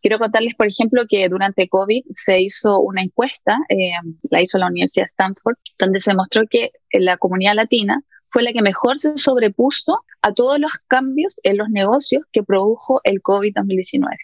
Quiero 0.00 0.18
contarles, 0.18 0.54
por 0.54 0.66
ejemplo, 0.68 1.02
que 1.08 1.28
durante 1.28 1.68
COVID 1.68 2.04
se 2.10 2.40
hizo 2.40 2.80
una 2.80 3.02
encuesta, 3.02 3.58
eh, 3.68 3.90
la 4.30 4.40
hizo 4.40 4.58
la 4.58 4.68
Universidad 4.68 5.06
de 5.06 5.10
Stanford, 5.10 5.56
donde 5.78 5.98
se 5.98 6.14
mostró 6.14 6.44
que 6.48 6.70
la 6.92 7.16
comunidad 7.16 7.54
latina 7.54 8.02
fue 8.28 8.42
la 8.42 8.52
que 8.52 8.62
mejor 8.62 8.98
se 8.98 9.16
sobrepuso 9.16 10.04
a 10.22 10.32
todos 10.32 10.58
los 10.58 10.72
cambios 10.88 11.40
en 11.42 11.56
los 11.56 11.68
negocios 11.70 12.22
que 12.32 12.42
produjo 12.42 13.00
el 13.04 13.22
COVID-2019 13.22 14.16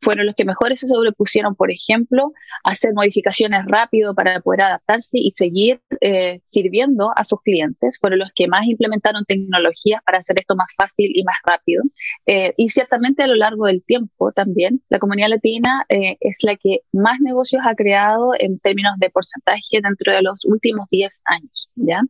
fueron 0.00 0.26
los 0.26 0.34
que 0.34 0.44
mejores 0.44 0.80
se 0.80 0.88
sobrepusieron, 0.88 1.54
por 1.54 1.70
ejemplo, 1.70 2.32
a 2.64 2.70
hacer 2.70 2.92
modificaciones 2.94 3.62
rápido 3.66 4.14
para 4.14 4.40
poder 4.40 4.62
adaptarse 4.62 5.18
y 5.18 5.30
seguir 5.30 5.80
eh, 6.00 6.40
sirviendo 6.44 7.10
a 7.16 7.24
sus 7.24 7.40
clientes, 7.42 7.98
fueron 8.00 8.20
los 8.20 8.30
que 8.34 8.48
más 8.48 8.66
implementaron 8.66 9.24
tecnologías 9.24 10.02
para 10.04 10.18
hacer 10.18 10.36
esto 10.38 10.54
más 10.56 10.68
fácil 10.76 11.10
y 11.14 11.24
más 11.24 11.36
rápido. 11.44 11.82
Eh, 12.26 12.54
y 12.56 12.68
ciertamente 12.68 13.22
a 13.22 13.26
lo 13.26 13.34
largo 13.34 13.66
del 13.66 13.84
tiempo 13.84 14.32
también, 14.32 14.82
la 14.88 14.98
comunidad 14.98 15.28
latina 15.28 15.84
eh, 15.88 16.16
es 16.20 16.38
la 16.42 16.56
que 16.56 16.80
más 16.92 17.20
negocios 17.20 17.62
ha 17.66 17.74
creado 17.74 18.32
en 18.38 18.58
términos 18.58 18.92
de 18.98 19.10
porcentaje 19.10 19.80
dentro 19.82 20.12
de 20.12 20.22
los 20.22 20.44
últimos 20.44 20.88
10 20.90 21.22
años, 21.26 21.70
¿ya? 21.74 22.02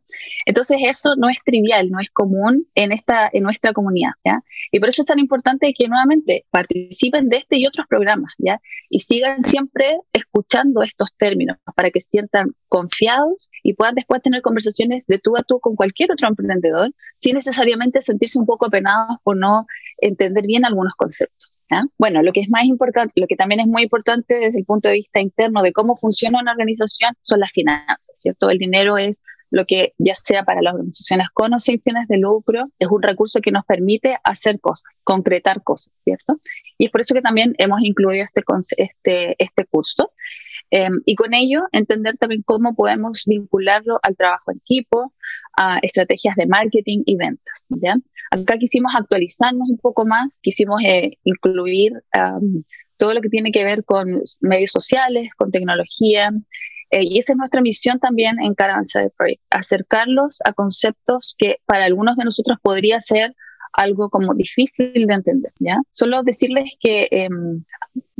Entonces 0.45 0.79
eso 0.85 1.15
no 1.17 1.29
es 1.29 1.37
trivial, 1.43 1.89
no 1.89 1.99
es 1.99 2.09
común 2.11 2.67
en, 2.75 2.91
esta, 2.91 3.28
en 3.33 3.43
nuestra 3.43 3.73
comunidad, 3.73 4.11
¿ya? 4.23 4.41
Y 4.71 4.79
por 4.79 4.89
eso 4.89 5.01
es 5.01 5.05
tan 5.05 5.19
importante 5.19 5.73
que 5.77 5.87
nuevamente 5.87 6.45
participen 6.51 7.29
de 7.29 7.37
este 7.37 7.57
y 7.57 7.67
otros 7.67 7.85
programas, 7.87 8.33
¿ya? 8.37 8.59
Y 8.89 9.01
sigan 9.01 9.43
siempre 9.43 9.97
escuchando 10.13 10.83
estos 10.83 11.13
términos 11.17 11.57
para 11.75 11.91
que 11.91 12.01
sientan 12.01 12.51
confiados 12.67 13.49
y 13.63 13.73
puedan 13.73 13.95
después 13.95 14.21
tener 14.21 14.41
conversaciones 14.41 15.05
de 15.07 15.19
tú 15.19 15.37
a 15.37 15.43
tú 15.43 15.59
con 15.59 15.75
cualquier 15.75 16.11
otro 16.11 16.27
emprendedor 16.27 16.91
sin 17.17 17.35
necesariamente 17.35 18.01
sentirse 18.01 18.39
un 18.39 18.45
poco 18.45 18.67
apenados 18.67 19.17
por 19.23 19.37
no 19.37 19.65
entender 19.97 20.45
bien 20.45 20.65
algunos 20.65 20.93
conceptos. 20.95 21.49
Bueno, 21.97 22.23
lo 22.23 22.31
que 22.31 22.39
es 22.39 22.49
más 22.49 22.65
importante, 22.65 23.21
lo 23.21 23.27
que 23.27 23.35
también 23.35 23.59
es 23.61 23.67
muy 23.67 23.83
importante 23.83 24.39
desde 24.39 24.59
el 24.59 24.65
punto 24.65 24.87
de 24.87 24.95
vista 24.95 25.19
interno 25.19 25.61
de 25.61 25.71
cómo 25.71 25.95
funciona 25.95 26.39
una 26.39 26.51
organización 26.51 27.13
son 27.21 27.39
las 27.39 27.51
finanzas, 27.51 28.09
¿cierto? 28.13 28.49
El 28.49 28.57
dinero 28.57 28.97
es 28.97 29.23
lo 29.51 29.65
que 29.65 29.93
ya 29.97 30.13
sea 30.15 30.43
para 30.43 30.61
las 30.61 30.73
organizaciones 30.73 31.29
con 31.33 31.53
o 31.53 31.59
sin 31.59 31.81
fines 31.81 32.07
de 32.07 32.17
lucro, 32.17 32.69
es 32.79 32.87
un 32.89 33.01
recurso 33.01 33.39
que 33.41 33.51
nos 33.51 33.65
permite 33.65 34.17
hacer 34.23 34.59
cosas, 34.59 35.01
concretar 35.03 35.63
cosas, 35.63 35.95
¿cierto? 35.95 36.39
Y 36.77 36.85
es 36.85 36.91
por 36.91 37.01
eso 37.01 37.13
que 37.13 37.21
también 37.21 37.55
hemos 37.57 37.81
incluido 37.83 38.23
este, 38.23 38.43
este, 38.77 39.35
este 39.39 39.65
curso. 39.65 40.11
Em, 40.71 41.01
y 41.05 41.15
con 41.15 41.33
ello 41.33 41.63
entender 41.71 42.17
también 42.17 42.43
cómo 42.43 42.75
podemos 42.75 43.23
vincularlo 43.25 43.99
al 44.03 44.15
trabajo 44.15 44.51
en 44.51 44.57
equipo, 44.57 45.13
a 45.57 45.79
estrategias 45.79 46.35
de 46.35 46.45
marketing 46.45 47.01
y 47.05 47.15
ventas. 47.15 47.65
¿ya? 47.69 47.97
Acá 48.31 48.57
quisimos 48.59 48.93
actualizarnos 48.95 49.67
un 49.67 49.77
poco 49.77 50.05
más, 50.05 50.39
quisimos 50.41 50.83
eh, 50.83 51.17
incluir 51.23 51.93
todo 52.97 53.13
lo 53.13 53.21
que 53.21 53.29
tiene 53.29 53.51
que 53.51 53.63
ver 53.63 53.83
con 53.83 54.21
medios 54.41 54.71
sociales, 54.71 55.29
con 55.35 55.51
tecnología, 55.51 56.31
eh, 56.91 57.03
y 57.03 57.19
esa 57.19 57.33
es 57.33 57.37
nuestra 57.37 57.61
misión 57.61 57.99
también 57.99 58.39
en 58.39 58.55
Caravanza 58.55 58.99
de 58.99 59.11
Project, 59.11 59.41
acercarlos 59.51 60.39
a 60.45 60.53
conceptos 60.53 61.35
que 61.37 61.57
para 61.65 61.85
algunos 61.85 62.17
de 62.17 62.25
nosotros 62.25 62.57
podría 62.61 62.99
ser 62.99 63.35
algo 63.73 64.09
como 64.09 64.33
difícil 64.33 65.05
de 65.05 65.13
entender, 65.13 65.53
¿ya? 65.59 65.77
Solo 65.91 66.23
decirles 66.23 66.71
que 66.79 67.07
em, 67.11 67.63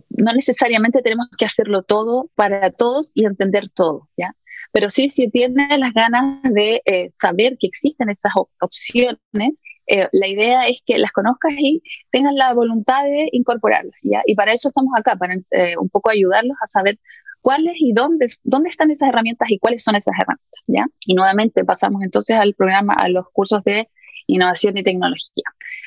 no 0.09 0.33
necesariamente 0.33 1.01
tenemos 1.01 1.27
que 1.37 1.45
hacerlo 1.45 1.81
todo 1.81 2.29
para 2.35 2.71
todos 2.71 3.09
y 3.15 3.25
entender 3.25 3.69
todo, 3.69 4.07
¿ya? 4.15 4.35
Pero 4.71 4.91
sí, 4.91 5.09
si 5.09 5.31
tienen 5.31 5.79
las 5.79 5.93
ganas 5.93 6.43
de 6.43 6.83
eh, 6.85 7.09
saber 7.11 7.57
que 7.59 7.65
existen 7.65 8.09
esas 8.11 8.33
opciones, 8.59 9.63
eh, 9.87 10.07
la 10.11 10.27
idea 10.27 10.67
es 10.67 10.83
que 10.85 10.99
las 10.99 11.11
conozcas 11.11 11.53
y 11.57 11.81
tengan 12.11 12.35
la 12.35 12.53
voluntad 12.53 13.03
de 13.03 13.29
incorporarlas, 13.31 13.99
¿ya? 14.03 14.21
Y 14.27 14.35
para 14.35 14.53
eso 14.53 14.67
estamos 14.69 14.93
acá, 14.95 15.15
para 15.15 15.33
un 15.79 15.89
poco 15.89 16.11
ayudarlos 16.11 16.55
a 16.61 16.67
saber 16.67 16.99
cuáles 17.41 17.75
y 17.79 17.93
dónde, 17.93 18.27
dónde 18.43 18.69
están 18.69 18.91
esas 18.91 19.09
herramientas 19.09 19.49
y 19.49 19.59
cuáles 19.59 19.83
son 19.83 19.95
esas 19.95 20.13
herramientas, 20.19 20.61
¿ya? 20.67 20.85
Y 21.05 21.13
nuevamente 21.13 21.63
pasamos 21.65 22.03
entonces 22.03 22.37
al 22.37 22.53
programa, 22.53 22.93
a 22.93 23.09
los 23.09 23.25
cursos 23.31 23.63
de 23.63 23.89
innovación 24.27 24.77
y 24.77 24.83
tecnología. 24.83 25.43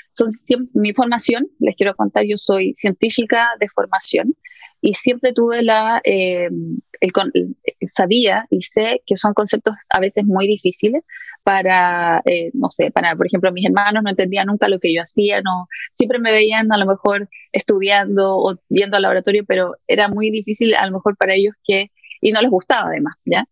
Entonces, 0.09 0.45
mi 0.75 0.93
formación, 0.93 1.49
les 1.59 1.75
quiero 1.77 1.95
contar, 1.95 2.25
yo 2.27 2.37
soy 2.37 2.75
científica 2.75 3.49
de 3.61 3.69
formación 3.69 4.35
y 4.81 4.95
siempre 4.95 5.33
tuve 5.33 5.62
la, 5.62 6.01
eh, 6.05 6.51
sabía 7.88 8.47
y 8.51 8.61
sé 8.62 9.03
que 9.07 9.17
son 9.17 9.35
conceptos 9.35 9.75
a 9.91 10.01
veces 10.01 10.25
muy 10.25 10.47
difíciles, 10.47 11.03
para, 11.43 12.23
eh, 12.25 12.51
no 12.55 12.71
sé, 12.71 12.91
para, 12.91 13.17
por 13.17 13.27
ejemplo, 13.27 13.53
mis 13.53 13.67
hermanos 13.67 14.03
no 14.03 14.11
entendían 14.11 14.47
nunca 14.47 14.69
lo 14.69 14.79
que 14.79 14.95
yo 14.95 15.03
hacía, 15.03 15.41
no, 15.43 15.67
siempre 15.93 16.19
me 16.19 16.33
veían 16.33 16.73
a 16.73 16.79
lo 16.79 16.87
mejor 16.87 17.29
estudiando 17.53 18.37
o 18.38 18.55
viendo 18.69 18.97
al 18.97 19.03
laboratorio, 19.03 19.45
pero 19.47 19.75
era 19.87 20.09
muy 20.09 20.31
difícil 20.31 20.75
a 20.75 20.87
lo 20.87 20.93
mejor 20.93 21.17
para 21.17 21.35
ellos 21.35 21.55
que 21.65 21.91
y 22.23 22.31
no 22.31 22.41
les 22.41 22.51
gustaba 22.51 22.89
además, 22.89 23.17
¿ya? 23.25 23.45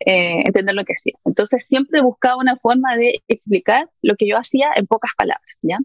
Eh, 0.00 0.40
entender 0.46 0.74
lo 0.74 0.84
que 0.84 0.94
hacía. 0.94 1.12
Entonces 1.26 1.66
siempre 1.66 2.00
buscaba 2.00 2.38
una 2.38 2.56
forma 2.56 2.96
de 2.96 3.22
explicar 3.28 3.88
lo 4.02 4.16
que 4.16 4.26
yo 4.26 4.38
hacía 4.38 4.70
en 4.74 4.86
pocas 4.86 5.12
palabras, 5.16 5.46
¿ya? 5.60 5.78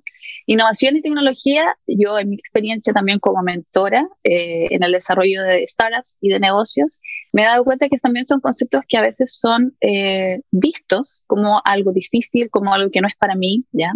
Innovación 0.46 0.96
y 0.96 1.02
tecnología, 1.02 1.76
yo 1.86 2.18
en 2.18 2.30
mi 2.30 2.36
experiencia 2.36 2.94
también 2.94 3.20
como 3.20 3.44
mentora 3.44 4.08
eh, 4.24 4.68
en 4.72 4.84
el 4.84 4.94
desarrollo 4.94 5.44
de 5.44 5.68
startups 5.68 6.18
y 6.22 6.30
de 6.30 6.40
negocios, 6.40 7.02
me 7.34 7.42
he 7.42 7.46
dado 7.46 7.66
cuenta 7.66 7.90
que 7.90 7.98
también 7.98 8.26
son 8.26 8.40
conceptos 8.40 8.84
que 8.88 8.98
a 8.98 9.02
veces 9.02 9.38
son 9.38 9.76
eh, 9.82 10.40
vistos 10.50 11.24
como 11.28 11.62
algo 11.66 11.92
difícil, 11.92 12.50
como 12.50 12.74
algo 12.74 12.90
que 12.90 13.02
no 13.02 13.10
es 13.10 13.18
para 13.18 13.36
mí, 13.36 13.66
¿ya? 13.72 13.94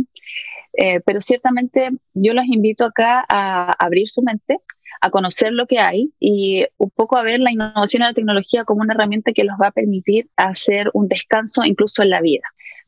pero 1.05 1.21
ciertamente 1.21 1.91
yo 2.15 2.33
los 2.33 2.45
invito 2.47 2.83
acá 2.85 3.23
a 3.29 3.73
abrir 3.73 4.09
su 4.09 4.23
mente, 4.23 4.57
a 5.01 5.09
conocer 5.09 5.53
lo 5.53 5.65
que 5.67 5.79
hay 5.79 6.11
y 6.19 6.65
un 6.77 6.89
poco 6.89 7.17
a 7.17 7.23
ver 7.23 7.39
la 7.39 7.51
innovación 7.51 8.03
y 8.03 8.05
la 8.05 8.13
tecnología 8.13 8.63
como 8.63 8.81
una 8.81 8.93
herramienta 8.93 9.33
que 9.33 9.43
los 9.43 9.55
va 9.61 9.67
a 9.67 9.71
permitir 9.71 10.29
hacer 10.35 10.89
un 10.93 11.07
descanso 11.07 11.63
incluso 11.63 12.03
en 12.03 12.09
la 12.09 12.21
vida 12.21 12.43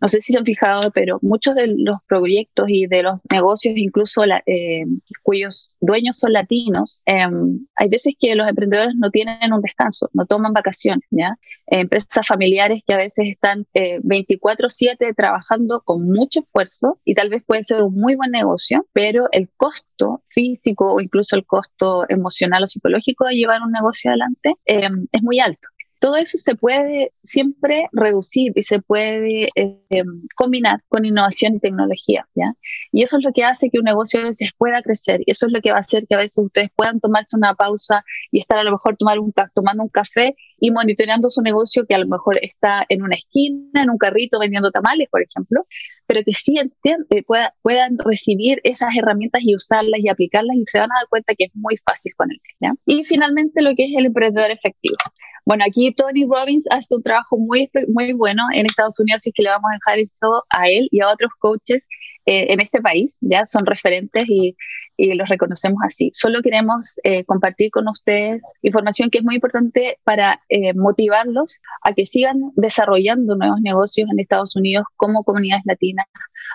no 0.06 0.10
sé 0.10 0.22
si 0.22 0.34
se 0.34 0.38
han 0.38 0.46
fijado, 0.46 0.92
pero 0.92 1.18
muchos 1.24 1.56
de 1.56 1.66
los 1.66 1.98
proyectos 2.08 2.68
y 2.70 2.86
de 2.86 3.02
los 3.02 3.16
negocios, 3.32 3.74
incluso 3.76 4.24
eh, 4.24 4.86
cuyos 5.24 5.78
dueños 5.82 6.20
son 6.20 6.32
latinos, 6.32 7.02
em, 7.08 7.66
hay 7.76 7.90
veces 7.90 8.14
que 8.20 8.36
los 8.36 8.48
emprendedores 8.48 8.94
no 8.98 9.10
tienen 9.10 9.52
un 9.52 9.62
descanso, 9.62 10.12
no 10.14 10.28
toman 10.28 10.54
vacaciones, 10.54 11.08
¿ya? 11.10 11.40
empresas 11.66 12.28
familiares 12.28 12.82
que 12.86 12.94
a 12.94 12.98
veces 12.98 13.26
están 13.30 13.66
24/7 13.74 15.08
eh, 15.08 15.14
trabajando 15.16 15.82
con 15.84 16.08
mucho 16.08 16.42
esfuerzo 16.42 17.00
y 17.04 17.16
tal 17.16 17.30
vez 17.30 17.42
puede 17.44 17.64
ser 17.64 17.82
un 17.82 17.96
muy 17.96 18.14
buen 18.14 18.30
negocio, 18.30 18.86
pero 18.94 19.28
el 19.32 19.50
costo 19.58 20.22
físico 20.26 20.94
o 20.94 21.02
incluso 21.02 21.36
el 21.36 21.48
costo 21.48 22.06
emocional 22.10 22.62
o 22.62 22.68
psicológico 22.68 23.26
de 23.26 23.38
llevar 23.38 23.64
un 23.64 23.72
negocio 23.72 24.12
adelante 24.12 24.54
em, 24.66 25.08
es 25.12 25.24
muy 25.24 25.40
alto 25.40 25.68
todo 26.00 26.18
eso 26.18 26.38
se 26.38 26.56
puede 26.56 27.14
siempre 27.24 27.88
reducir 27.92 28.52
y 28.56 28.64
se 28.64 28.80
puede 28.80 29.48
eh, 29.56 30.04
combinar 30.36 30.82
con 30.88 31.06
innovación 31.06 31.56
y 31.56 31.60
tecnología, 31.60 32.28
¿ya? 32.36 32.54
Y 32.92 33.04
eso 33.04 33.18
es 33.18 33.24
lo 33.24 33.32
que 33.34 33.44
hace 33.44 33.70
que 33.70 33.80
un 33.80 33.86
negocio 33.86 34.20
a 34.20 34.24
veces 34.24 34.52
pueda 34.58 34.82
crecer 34.82 35.22
y 35.26 35.32
eso 35.32 35.48
es 35.48 35.54
lo 35.54 35.62
que 35.62 35.72
va 35.72 35.78
a 35.78 35.80
hacer 35.80 36.06
que 36.08 36.16
a 36.16 36.20
veces 36.20 36.38
ustedes 36.44 36.70
puedan 36.76 37.00
tomarse 37.00 37.36
una 37.36 37.54
pausa 37.56 38.04
y 38.32 38.40
estar 38.40 38.58
a 38.58 38.64
lo 38.64 38.72
mejor 38.72 38.98
tomar 38.98 39.20
un, 39.20 39.34
tomando 39.54 39.84
un 39.84 39.90
café 39.90 40.36
y 40.60 40.72
monitoreando 40.72 41.30
su 41.30 41.42
negocio 41.42 41.86
que 41.86 41.96
a 41.96 41.98
lo 41.98 42.08
mejor 42.08 42.40
está 42.42 42.86
en 42.90 43.04
una 43.04 43.16
esquina, 43.16 43.84
en 43.84 43.90
un 43.90 43.98
carrito 43.98 44.40
vendiendo 44.40 44.72
tamales, 44.72 45.08
por 45.10 45.22
ejemplo, 45.22 45.66
pero 46.08 46.22
que 46.24 46.34
sí 46.34 46.56
eh, 46.58 47.24
puedan 47.62 47.98
recibir 47.98 48.62
esas 48.64 48.96
herramientas 48.98 49.44
y 49.46 49.56
usarlas 49.56 50.00
y 50.00 50.10
aplicarlas 50.10 50.58
y 50.58 50.66
se 50.66 50.80
van 50.80 50.92
a 50.92 51.00
dar 51.00 51.08
cuenta 51.10 51.34
que 51.36 51.46
es 51.46 51.52
muy 51.56 51.78
fácil 51.78 52.14
con 52.16 52.32
él. 52.32 52.40
¿ya? 52.60 52.74
Y 52.86 53.04
finalmente 53.06 53.62
lo 53.62 53.74
que 53.76 53.84
es 53.86 53.96
el 53.96 54.06
emprendedor 54.06 54.52
efectivo. 54.52 54.98
Bueno, 55.46 55.64
aquí 55.66 55.94
Tony 55.94 56.26
Robbins 56.26 56.66
hace 56.72 56.96
un 56.96 57.04
trabajo 57.04 57.38
muy, 57.38 57.70
muy 57.90 58.14
bueno 58.14 58.44
en 58.54 58.66
Estados 58.66 59.00
Unidos 59.00 59.26
y 59.28 59.32
que 59.32 59.44
le 59.44 59.50
vamos 59.50 59.70
a 59.72 59.76
dejar 59.76 60.00
eso 60.00 60.44
a 60.50 60.68
él 60.68 60.88
y 60.92 61.02
a 61.02 61.10
otros 61.10 61.32
coaches 61.38 61.88
eh, 62.26 62.52
en 62.52 62.60
este 62.60 62.82
país, 62.82 63.18
ya 63.22 63.46
son 63.46 63.64
referentes 63.68 64.28
y, 64.32 64.56
y 64.98 65.14
los 65.14 65.30
reconocemos 65.30 65.80
así. 65.86 66.10
Solo 66.14 66.42
queremos 66.42 66.96
eh, 67.04 67.24
compartir 67.26 67.70
con 67.70 67.88
ustedes 67.88 68.42
información 68.64 69.12
que 69.12 69.20
es 69.20 69.24
muy 69.24 69.36
importante 69.36 70.00
para 70.04 70.42
eh, 70.50 70.74
motivarlos 70.74 71.60
a 71.84 71.94
que 71.94 72.08
sigan 72.08 72.52
desarrollando 72.56 73.36
nuevos 73.36 73.62
negocios 73.62 74.10
en 74.12 74.20
Estados 74.20 74.56
Unidos 74.56 74.86
como 74.96 75.24
comunidades 75.24 75.64
latinas, 75.68 76.08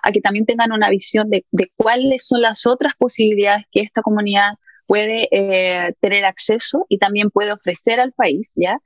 a 0.03 0.11
que 0.11 0.21
también 0.21 0.47
tengan 0.47 0.73
una 0.73 0.91
visión 0.91 1.31
de, 1.31 1.47
de 1.53 1.71
cuáles 1.77 2.27
son 2.27 2.41
las 2.41 2.67
otras 2.67 2.95
posibilidades 2.99 3.65
que 3.71 3.83
esta 3.83 4.03
comunidad 4.03 4.55
puede 4.91 5.29
eh, 5.31 5.95
tener 6.01 6.25
acceso 6.25 6.85
y 6.89 6.99
también 6.99 7.31
puede 7.31 7.53
ofrecer 7.53 8.01
al 8.01 8.11
país, 8.11 8.51
¿ya? 8.57 8.77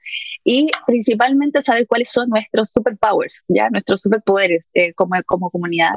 Y 0.44 0.68
principalmente 0.86 1.62
saber 1.62 1.86
cuáles 1.86 2.10
son 2.10 2.28
nuestros 2.28 2.72
superpowers, 2.72 3.42
¿ya? 3.48 3.70
Nuestros 3.70 4.02
superpoderes 4.02 4.68
eh, 4.74 4.92
como, 4.92 5.14
como 5.24 5.48
comunidad, 5.48 5.94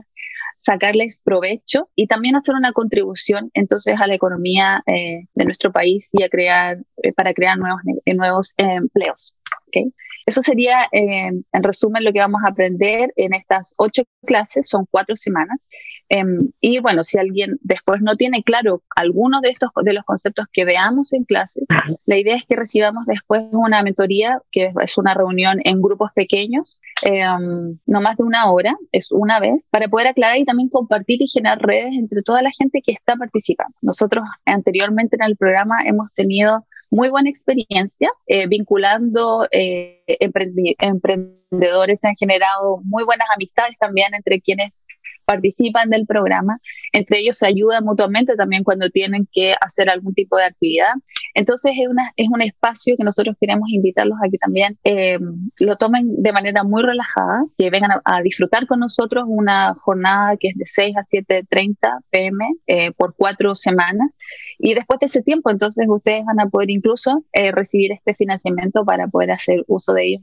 sacarles 0.56 1.22
provecho 1.26 1.90
y 1.94 2.08
también 2.08 2.38
hacer 2.38 2.56
una 2.56 2.72
contribución 2.72 3.52
entonces 3.54 4.00
a 4.00 4.08
la 4.08 4.16
economía 4.16 4.82
eh, 4.86 5.26
de 5.36 5.44
nuestro 5.44 5.74
país 5.74 6.08
y 6.14 6.24
a 6.24 6.30
crear, 6.30 6.78
para 7.18 7.34
crear 7.34 7.58
nuevos, 7.58 7.82
nuevos 8.06 8.54
empleos, 8.56 9.36
¿ok? 9.68 9.92
Eso 10.28 10.44
sería, 10.44 10.90
eh, 10.92 11.32
en 11.54 11.64
resumen, 11.64 12.04
lo 12.04 12.12
que 12.12 12.20
vamos 12.20 12.42
a 12.44 12.50
aprender 12.50 13.14
en 13.16 13.34
estas 13.34 13.74
ocho 13.78 14.04
clases, 14.26 14.68
son 14.68 14.86
cuatro 14.92 15.16
semanas. 15.16 15.70
Em, 16.10 16.52
y 16.60 16.80
bueno, 16.80 17.06
si 17.06 17.18
alguien 17.18 17.58
después 17.62 18.02
no 18.02 18.18
tiene 18.18 18.44
claro 18.44 18.84
algunos 18.98 19.42
de 19.42 19.50
estos 19.50 19.70
de 19.82 19.94
los 19.94 20.04
conceptos 20.04 20.48
que 20.52 20.66
veamos 20.66 21.14
en 21.14 21.24
clases, 21.24 21.64
la 22.06 22.18
idea 22.18 22.36
es 22.36 22.44
que 22.44 22.58
recibamos 22.58 23.06
después 23.06 23.44
una 23.54 23.82
mentoría, 23.84 24.42
que 24.52 24.74
es 24.82 24.98
una 24.98 25.14
reunión 25.14 25.60
en 25.64 25.82
grupos 25.82 26.12
pequeños, 26.14 26.82
em, 27.04 27.80
no 27.86 28.02
más 28.02 28.18
de 28.18 28.24
una 28.24 28.52
hora, 28.52 28.76
es 28.92 29.14
una 29.14 29.40
vez, 29.40 29.70
para 29.72 29.88
poder 29.88 30.08
aclarar 30.08 30.38
y 30.38 30.44
también 30.44 30.68
compartir 30.68 31.22
y 31.22 31.28
generar 31.28 31.60
redes 31.60 31.96
entre 31.96 32.22
toda 32.22 32.42
la 32.42 32.52
gente 32.52 32.82
que 32.86 32.92
está 32.92 33.16
participando. 33.16 33.74
Nosotros 33.82 34.26
anteriormente 34.46 35.16
en 35.18 35.24
el 35.24 35.38
programa 35.38 35.86
hemos 35.86 36.12
tenido 36.12 36.66
muy 36.90 37.10
buena 37.10 37.30
experiencia 37.30 38.10
eh, 38.28 38.48
vinculando 38.48 39.48
eh, 39.52 39.97
emprendedores, 40.08 42.04
han 42.06 42.16
generado 42.16 42.82
muy 42.84 43.04
buenas 43.04 43.28
amistades 43.36 43.78
también 43.78 44.14
entre 44.14 44.42
quienes 44.42 44.86
participan 45.28 45.90
del 45.90 46.06
programa, 46.08 46.60
entre 46.94 47.20
ellos 47.20 47.38
se 47.38 47.48
ayudan 47.48 47.84
mutuamente 47.84 48.38
también 48.38 48.64
cuando 48.64 48.90
tienen 48.90 49.28
que 49.30 49.54
hacer 49.60 49.90
algún 49.90 50.14
tipo 50.14 50.38
de 50.38 50.46
actividad. 50.46 50.94
Entonces 51.34 51.74
es, 51.76 51.88
una, 51.88 52.14
es 52.16 52.28
un 52.30 52.42
espacio 52.42 52.96
que 52.98 53.04
nosotros 53.04 53.36
queremos 53.40 53.70
invitarlos 53.70 54.18
a 54.24 54.30
que 54.30 54.38
también 54.38 54.80
eh, 54.86 55.20
lo 55.60 55.76
tomen 55.76 56.22
de 56.24 56.32
manera 56.32 56.64
muy 56.64 56.82
relajada, 56.82 57.44
que 57.58 57.70
vengan 57.70 57.92
a, 58.06 58.22
disfrutar 58.22 58.68
con 58.68 58.80
nosotros 58.80 59.26
una 59.28 59.76
jornada 59.76 60.38
que 60.38 60.48
es 60.48 60.56
de 60.56 60.66
6 60.66 60.96
a 60.96 61.02
7.30 61.02 61.76
pm 62.10 62.46
eh, 62.66 62.92
por 62.94 63.14
cuatro 63.16 63.54
semanas. 63.54 64.18
Y 64.60 64.76
después 64.76 65.00
de 65.02 65.08
ese 65.08 65.22
tiempo, 65.22 65.52
entonces 65.52 65.86
ustedes 65.90 66.24
van 66.24 66.40
a 66.40 66.48
poder 66.48 66.70
incluso 66.70 67.26
eh, 67.34 67.52
recibir 67.52 67.92
este 67.92 68.14
financiamiento 68.14 68.86
para 68.86 69.08
poder 69.08 69.32
hacer 69.32 69.66
uso 69.68 69.94
ellos 70.06 70.22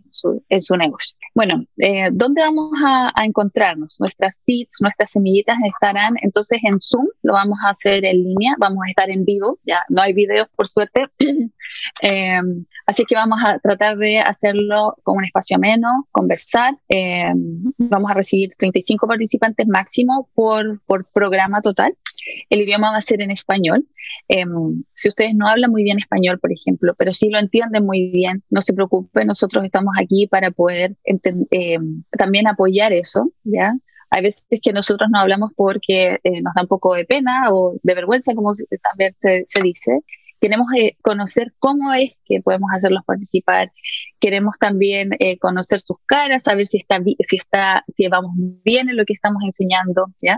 en 0.48 0.60
su, 0.60 0.76
negocio. 0.76 1.16
Bueno, 1.34 1.64
¿dónde 2.12 2.42
vamos 2.42 2.72
a, 2.84 3.12
encontrarnos? 3.24 3.96
Nuestras 4.00 4.24
nuestras 4.46 4.80
nuestras 4.80 5.10
semillitas 5.10 5.58
estarán 5.64 6.14
entonces 6.22 6.60
en 6.62 6.80
Zoom, 6.80 7.06
lo 7.22 7.32
vamos 7.32 7.58
a 7.64 7.70
hacer 7.70 8.04
en 8.04 8.22
línea, 8.22 8.54
vamos 8.58 8.78
a 8.86 8.90
estar 8.90 9.10
en 9.10 9.24
vivo, 9.24 9.58
ya 9.64 9.84
no 9.88 10.02
hay 10.02 10.12
videos 10.12 10.48
por 10.54 10.68
suerte, 10.68 11.06
em, 12.00 12.64
así 12.86 13.04
que 13.04 13.14
vamos 13.14 13.40
a 13.44 13.58
tratar 13.58 13.96
de 13.96 14.18
hacerlo 14.18 14.96
con 15.02 15.18
un 15.18 15.24
espacio 15.24 15.58
menos, 15.58 16.04
conversar, 16.12 16.76
em, 16.88 17.72
vamos 17.78 18.10
a 18.10 18.14
recibir 18.14 18.54
35 18.58 19.06
participantes 19.06 19.66
máximo 19.66 20.28
por, 20.34 20.80
por 20.86 21.06
programa 21.06 21.60
total. 21.60 21.94
El 22.50 22.62
idioma 22.62 22.90
va 22.90 22.98
a 22.98 23.02
ser 23.02 23.20
en 23.22 23.30
español. 23.30 23.86
Em, 24.28 24.84
si 24.94 25.08
ustedes 25.08 25.34
no 25.34 25.46
hablan 25.48 25.70
muy 25.70 25.84
bien 25.84 25.98
español, 25.98 26.38
por 26.38 26.52
ejemplo, 26.52 26.94
pero 26.96 27.12
sí 27.12 27.30
lo 27.30 27.38
entienden 27.38 27.84
muy 27.84 28.10
bien, 28.10 28.42
no 28.50 28.62
se 28.62 28.74
preocupen, 28.74 29.26
nosotros 29.26 29.64
estamos 29.64 29.94
aquí 29.98 30.26
para 30.26 30.50
poder 30.50 30.96
también 32.16 32.46
apoyar 32.46 32.92
eso, 32.92 33.32
¿ya? 33.44 33.72
Hay 34.14 34.22
veces 34.22 34.46
que 34.62 34.72
nosotros 34.72 35.10
no 35.12 35.18
hablamos 35.18 35.50
porque 35.56 36.20
eh, 36.22 36.40
nos 36.40 36.54
da 36.54 36.62
un 36.62 36.68
poco 36.68 36.94
de 36.94 37.04
pena 37.04 37.48
o 37.52 37.74
de 37.82 37.94
vergüenza, 37.96 38.34
como 38.34 38.52
también 38.80 39.12
se, 39.16 39.44
dice. 39.60 40.00
Queremos 40.44 40.66
eh, 40.76 40.98
conocer 41.00 41.54
cómo 41.58 41.94
es 41.94 42.20
que 42.26 42.42
podemos 42.42 42.68
hacerlos 42.70 43.02
participar. 43.06 43.72
Queremos 44.20 44.58
también 44.58 45.12
eh, 45.18 45.38
conocer 45.38 45.80
sus 45.80 45.96
caras, 46.04 46.42
saber 46.42 46.66
si 46.66 46.76
está, 46.76 47.00
si 47.20 47.36
está, 47.38 47.82
si 47.88 48.08
vamos 48.08 48.32
bien 48.62 48.90
en 48.90 48.98
lo 48.98 49.06
que 49.06 49.14
estamos 49.14 49.42
enseñando, 49.42 50.08
¿ya? 50.20 50.36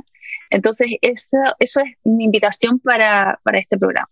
Entonces, 0.50 0.92
eso, 1.02 1.38
eso 1.58 1.80
es 1.80 1.86
mi 2.04 2.26
invitación 2.26 2.78
para, 2.78 3.40
para 3.42 3.58
este 3.58 3.76
programa. 3.76 4.08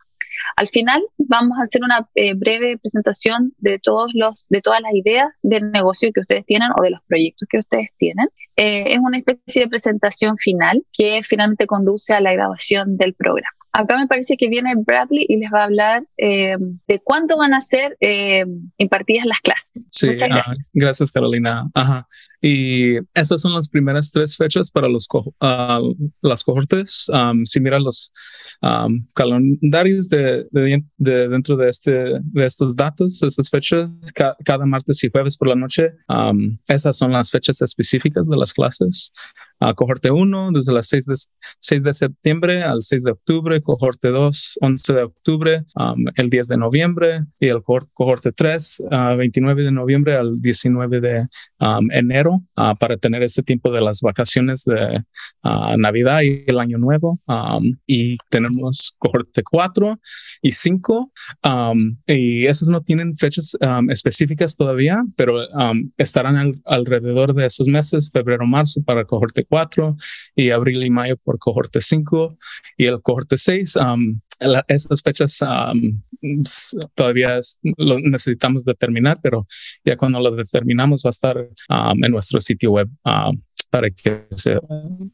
Al 0.56 0.68
final 0.68 1.00
vamos 1.16 1.58
a 1.60 1.62
hacer 1.62 1.82
una 1.84 2.08
eh, 2.16 2.34
breve 2.34 2.76
presentación 2.76 3.54
de 3.58 3.78
todos 3.78 4.10
los, 4.14 4.48
de 4.48 4.60
todas 4.62 4.80
las 4.80 4.92
ideas 4.94 5.28
del 5.44 5.70
negocio 5.70 6.10
que 6.12 6.22
ustedes 6.22 6.44
tienen 6.44 6.70
o 6.76 6.82
de 6.82 6.90
los 6.90 7.02
proyectos 7.06 7.46
que 7.48 7.58
ustedes 7.58 7.94
tienen. 7.96 8.26
Eh, 8.56 8.94
es 8.94 8.98
una 8.98 9.18
especie 9.18 9.62
de 9.62 9.68
presentación 9.68 10.36
final 10.38 10.84
que 10.92 11.20
finalmente 11.22 11.68
conduce 11.68 12.14
a 12.14 12.20
la 12.20 12.32
grabación 12.32 12.96
del 12.96 13.14
programa. 13.14 13.53
Acá 13.76 13.98
me 13.98 14.06
parece 14.06 14.36
que 14.36 14.48
viene 14.48 14.72
Bradley 14.76 15.26
y 15.28 15.36
les 15.36 15.50
va 15.52 15.62
a 15.62 15.64
hablar 15.64 16.04
eh, 16.16 16.56
de 16.86 17.00
cuándo 17.00 17.36
van 17.36 17.54
a 17.54 17.60
ser 17.60 17.98
impartidas 18.78 19.26
las 19.26 19.40
clases. 19.40 19.86
Sí, 19.90 20.06
Muchas 20.10 20.28
gracias. 20.28 20.58
gracias 20.72 21.10
Carolina. 21.10 21.68
Ajá. 21.74 22.06
Y 22.46 22.98
esas 23.14 23.40
son 23.40 23.54
las 23.54 23.70
primeras 23.70 24.12
tres 24.12 24.36
fechas 24.36 24.70
para 24.70 24.86
los 24.86 25.08
ah, 25.40 25.80
las 26.20 26.44
cohortes. 26.44 27.10
si 27.44 27.58
miran 27.58 27.84
los 27.84 28.12
calendarios 29.14 30.10
de, 30.10 30.44
dentro 30.98 31.56
de, 31.56 31.68
este, 31.70 31.90
de 32.22 32.44
estos 32.44 32.76
datos, 32.76 33.22
esas 33.22 33.48
fechas, 33.48 33.88
cada 34.44 34.66
martes 34.66 35.02
y 35.04 35.10
jueves 35.10 35.38
por 35.38 35.48
la 35.48 35.54
noche, 35.54 35.92
esas 36.68 36.98
son 36.98 37.12
las 37.12 37.30
fechas 37.30 37.62
específicas 37.62 38.28
de 38.28 38.36
las 38.36 38.52
clases. 38.52 39.10
Cohorte 39.76 40.10
1 40.10 40.50
desde 40.52 40.72
las 40.72 40.88
6 40.88 41.06
de, 41.06 41.14
6 41.60 41.82
de 41.82 41.94
septiembre 41.94 42.62
al 42.62 42.82
6 42.82 43.02
de 43.02 43.12
octubre, 43.12 43.60
cohorte 43.60 44.08
2 44.08 44.58
11 44.60 44.92
de 44.92 45.02
octubre, 45.02 45.64
um, 45.76 46.04
el 46.16 46.28
10 46.28 46.48
de 46.48 46.56
noviembre. 46.58 47.24
Y 47.40 47.48
el 47.48 47.62
cohorte 47.62 48.32
3 48.32 48.82
29 49.16 49.62
de 49.62 49.72
noviembre 49.72 50.16
al 50.16 50.36
19 50.36 51.00
de 51.00 51.26
um, 51.60 51.88
uh, 52.56 52.74
para 52.78 52.96
tener 52.96 53.22
ese 53.22 53.42
tiempo 53.42 53.70
de 53.70 53.80
las 53.80 54.00
vacaciones 54.00 54.64
de 54.64 55.02
uh, 55.42 55.76
Navidad 55.76 56.22
y 56.22 56.44
el 56.46 56.58
Año 56.58 56.78
Nuevo. 56.78 57.20
Y 57.86 58.16
tenemos 58.30 58.94
cohorte 58.98 59.42
4 59.42 60.00
y 60.42 60.52
5 60.52 61.12
y 62.06 62.46
esos 62.46 62.68
no 62.68 62.82
tienen 62.82 63.16
fechas 63.16 63.56
específicas 63.88 64.56
todavía, 64.56 65.02
pero 65.16 65.40
estarán 65.96 66.52
alrededor 66.64 67.34
de 67.34 67.46
esos 67.46 67.68
meses, 67.68 68.10
febrero, 68.12 68.46
marzo 68.46 68.82
para 68.82 69.04
cohorte 69.04 69.44
4 69.44 69.96
y 70.34 70.50
abril 70.50 70.82
y 70.82 70.90
mayo 70.90 71.16
por 71.16 71.38
cohorte 71.38 71.80
5 71.80 72.38
y 72.76 72.86
el 72.86 73.00
cohorte 73.02 73.36
6. 73.36 73.78
Um, 74.44 74.62
esas 74.68 75.02
fechas 75.02 75.40
um, 75.42 76.00
todavía 76.94 77.40
lo 77.76 77.98
necesitamos 77.98 78.64
determinar, 78.64 79.18
pero 79.22 79.46
ya 79.84 79.96
cuando 79.96 80.20
lo 80.20 80.30
determinamos 80.30 81.02
va 81.04 81.08
a 81.08 81.10
estar 81.10 81.36
um, 81.38 82.04
en 82.04 82.10
nuestro 82.10 82.40
sitio 82.40 82.72
web 82.72 82.88
para 83.74 83.90
que 83.90 84.24
se, 84.30 84.56
uh, 84.56 85.10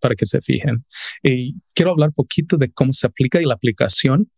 para 0.00 0.16
que 0.16 0.26
se 0.26 0.40
fijen. 0.40 0.84
Y 1.22 1.54
quiero 1.72 1.92
hablar 1.92 2.12
poquito 2.12 2.56
de 2.56 2.68
cómo 2.72 2.92
se 2.92 3.06
aplica 3.06 3.40
y 3.40 3.44
la 3.44 3.54
aplicación 3.54 4.28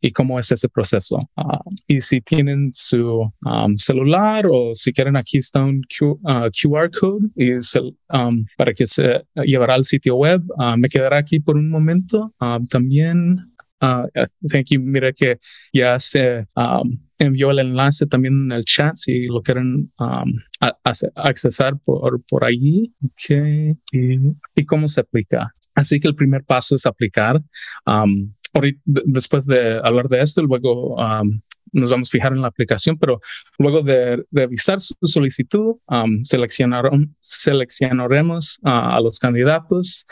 y 0.00 0.10
cómo 0.12 0.40
es 0.40 0.50
ese 0.50 0.70
proceso. 0.70 1.18
Uh, 1.36 1.58
y 1.86 2.00
si 2.00 2.22
tienen 2.22 2.70
su 2.72 3.30
celular 3.76 4.46
o 4.50 4.74
si 4.74 4.94
quieren, 4.94 5.16
aquí 5.16 5.36
está 5.36 5.62
un 5.62 5.82
QR 5.90 6.86
uh, 6.86 6.98
code 6.98 7.28
y 7.36 7.52
um, 7.52 8.46
para 8.56 8.72
que 8.72 8.86
se 8.86 9.22
llevará 9.44 9.74
al 9.74 9.84
sitio 9.84 10.16
web. 10.16 10.42
Me 10.78 10.88
quedará 10.88 11.18
aquí 11.18 11.40
por 11.40 11.56
un 11.56 11.68
momento. 11.68 12.34
también, 12.70 13.53
thank 14.50 14.66
you. 14.70 14.80
Mira 14.80 15.12
que 15.12 15.38
ya 15.72 15.98
se 15.98 16.46
envió 17.18 17.50
el 17.50 17.60
enlace 17.60 18.06
también 18.06 18.44
en 18.44 18.52
el 18.52 18.64
chat 18.64 18.96
si 18.96 19.26
lo 19.26 19.42
quieren 19.42 19.92
um, 19.98 20.32
accesar 21.14 21.78
por, 21.84 22.22
por 22.24 22.44
allí. 22.44 22.92
Okay. 23.12 23.74
Y, 23.92 24.64
cómo 24.66 24.88
se 24.88 25.00
aplica. 25.00 25.52
Así 25.74 26.00
que 26.00 26.08
el 26.08 26.14
primer 26.14 26.44
paso 26.44 26.76
es 26.76 26.86
aplicar. 26.86 27.40
Um, 27.86 28.32
después 28.84 29.46
de 29.46 29.80
hablar 29.82 30.08
de 30.08 30.20
esto, 30.20 30.42
luego 30.42 30.96
um, 30.96 31.40
nos 31.72 31.90
vamos 31.90 32.08
a 32.08 32.12
fijar 32.12 32.32
en 32.32 32.40
la 32.40 32.48
aplicación, 32.48 32.98
pero 32.98 33.20
luego 33.58 33.82
de 33.82 34.24
revisar 34.30 34.80
su 34.80 34.94
solicitud, 35.02 35.76
um, 35.88 36.22
seleccionaremos 36.22 38.60
a 38.62 39.00
los 39.00 39.18
candidatos. 39.18 40.06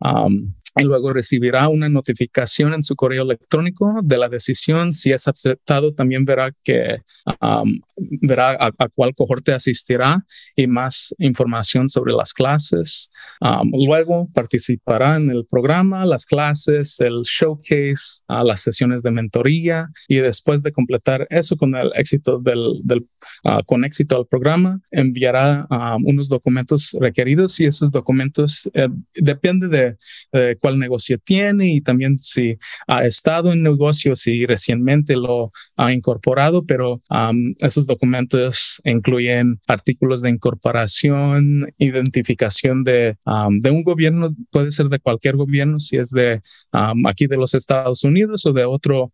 Um, 0.00 0.54
y 0.76 0.84
luego 0.84 1.12
recibirá 1.12 1.68
una 1.68 1.88
notificación 1.88 2.74
en 2.74 2.82
su 2.82 2.96
correo 2.96 3.22
electrónico 3.22 4.00
de 4.02 4.18
la 4.18 4.28
decisión. 4.28 4.92
Si 4.92 5.12
es 5.12 5.28
aceptado, 5.28 5.94
también 5.94 6.24
verá 6.24 6.52
que 6.64 6.98
um, 7.40 7.80
verá 8.20 8.52
a, 8.58 8.88
cuál 8.94 9.14
cohorte 9.14 9.52
asistirá 9.52 10.24
y 10.56 10.66
más 10.66 11.14
información 11.18 11.88
sobre 11.88 12.12
las 12.12 12.32
clases. 12.32 13.10
Um, 13.40 13.70
luego 13.86 14.28
participará 14.34 15.16
en 15.16 15.30
el 15.30 15.46
programa, 15.46 16.04
las 16.06 16.26
clases, 16.26 16.98
el 17.00 17.22
showcase, 17.24 18.22
uh, 18.28 18.44
las 18.44 18.62
sesiones 18.62 19.02
de 19.02 19.10
mentoría 19.10 19.88
y 20.08 20.16
después 20.16 20.62
de 20.62 20.72
completar 20.72 21.26
eso 21.30 21.56
con 21.56 21.74
el 21.76 21.92
éxito 21.94 22.40
del, 22.40 22.80
del 22.82 23.06
uh, 23.44 23.62
con 23.64 23.84
éxito 23.84 24.16
al 24.16 24.26
programa, 24.26 24.80
enviará 24.90 25.66
unos 26.04 26.28
documentos 26.28 26.96
requeridos 27.00 27.58
y 27.60 27.66
esos 27.66 27.90
documentos 27.90 28.70
eh, 28.74 28.88
depende 29.14 29.68
de 29.68 30.56
cuál 30.64 30.78
negocio 30.78 31.18
tiene 31.22 31.74
y 31.74 31.82
también 31.82 32.16
si 32.16 32.56
ha 32.86 33.04
estado 33.04 33.52
en 33.52 33.62
negocio, 33.62 34.16
si 34.16 34.46
recientemente 34.46 35.14
lo 35.14 35.52
ha 35.76 35.92
incorporado, 35.92 36.64
pero 36.64 37.02
um, 37.10 37.54
esos 37.58 37.86
documentos 37.86 38.80
incluyen 38.82 39.60
artículos 39.68 40.22
de 40.22 40.30
incorporación, 40.30 41.70
identificación 41.76 42.82
de, 42.82 43.18
de 43.60 43.70
un 43.70 43.82
gobierno, 43.82 44.34
puede 44.50 44.70
ser 44.70 44.88
de 44.88 45.00
cualquier 45.00 45.36
gobierno, 45.36 45.78
si 45.78 45.98
es 45.98 46.08
de 46.08 46.40
um, 46.72 47.06
aquí 47.06 47.26
de 47.26 47.36
los 47.36 47.52
Estados 47.52 48.02
Unidos 48.02 48.46
o 48.46 48.54
de 48.54 48.64
otro 48.64 49.12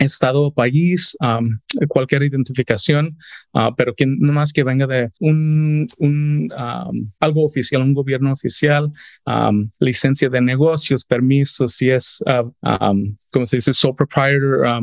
estado 0.00 0.42
o 0.42 0.52
país, 0.52 1.16
cualquier 1.88 2.22
identificación, 2.22 3.16
uh, 3.52 3.74
pero 3.76 3.94
que 3.94 4.06
no 4.06 4.32
más 4.32 4.52
que 4.52 4.64
venga 4.64 4.86
de 4.86 5.10
un, 5.20 5.86
un 5.98 6.52
algo 7.20 7.44
oficial, 7.44 7.82
un 7.82 7.94
gobierno 7.94 8.32
oficial, 8.32 8.90
licencia 9.78 10.28
de 10.28 10.40
negocios, 10.40 11.04
permisos, 11.04 11.74
si 11.74 11.90
es, 11.90 12.22
uh, 12.26 12.50
como 13.30 13.46
se 13.46 13.58
dice, 13.58 13.72
sole 13.72 13.94
proprietor 13.94 14.82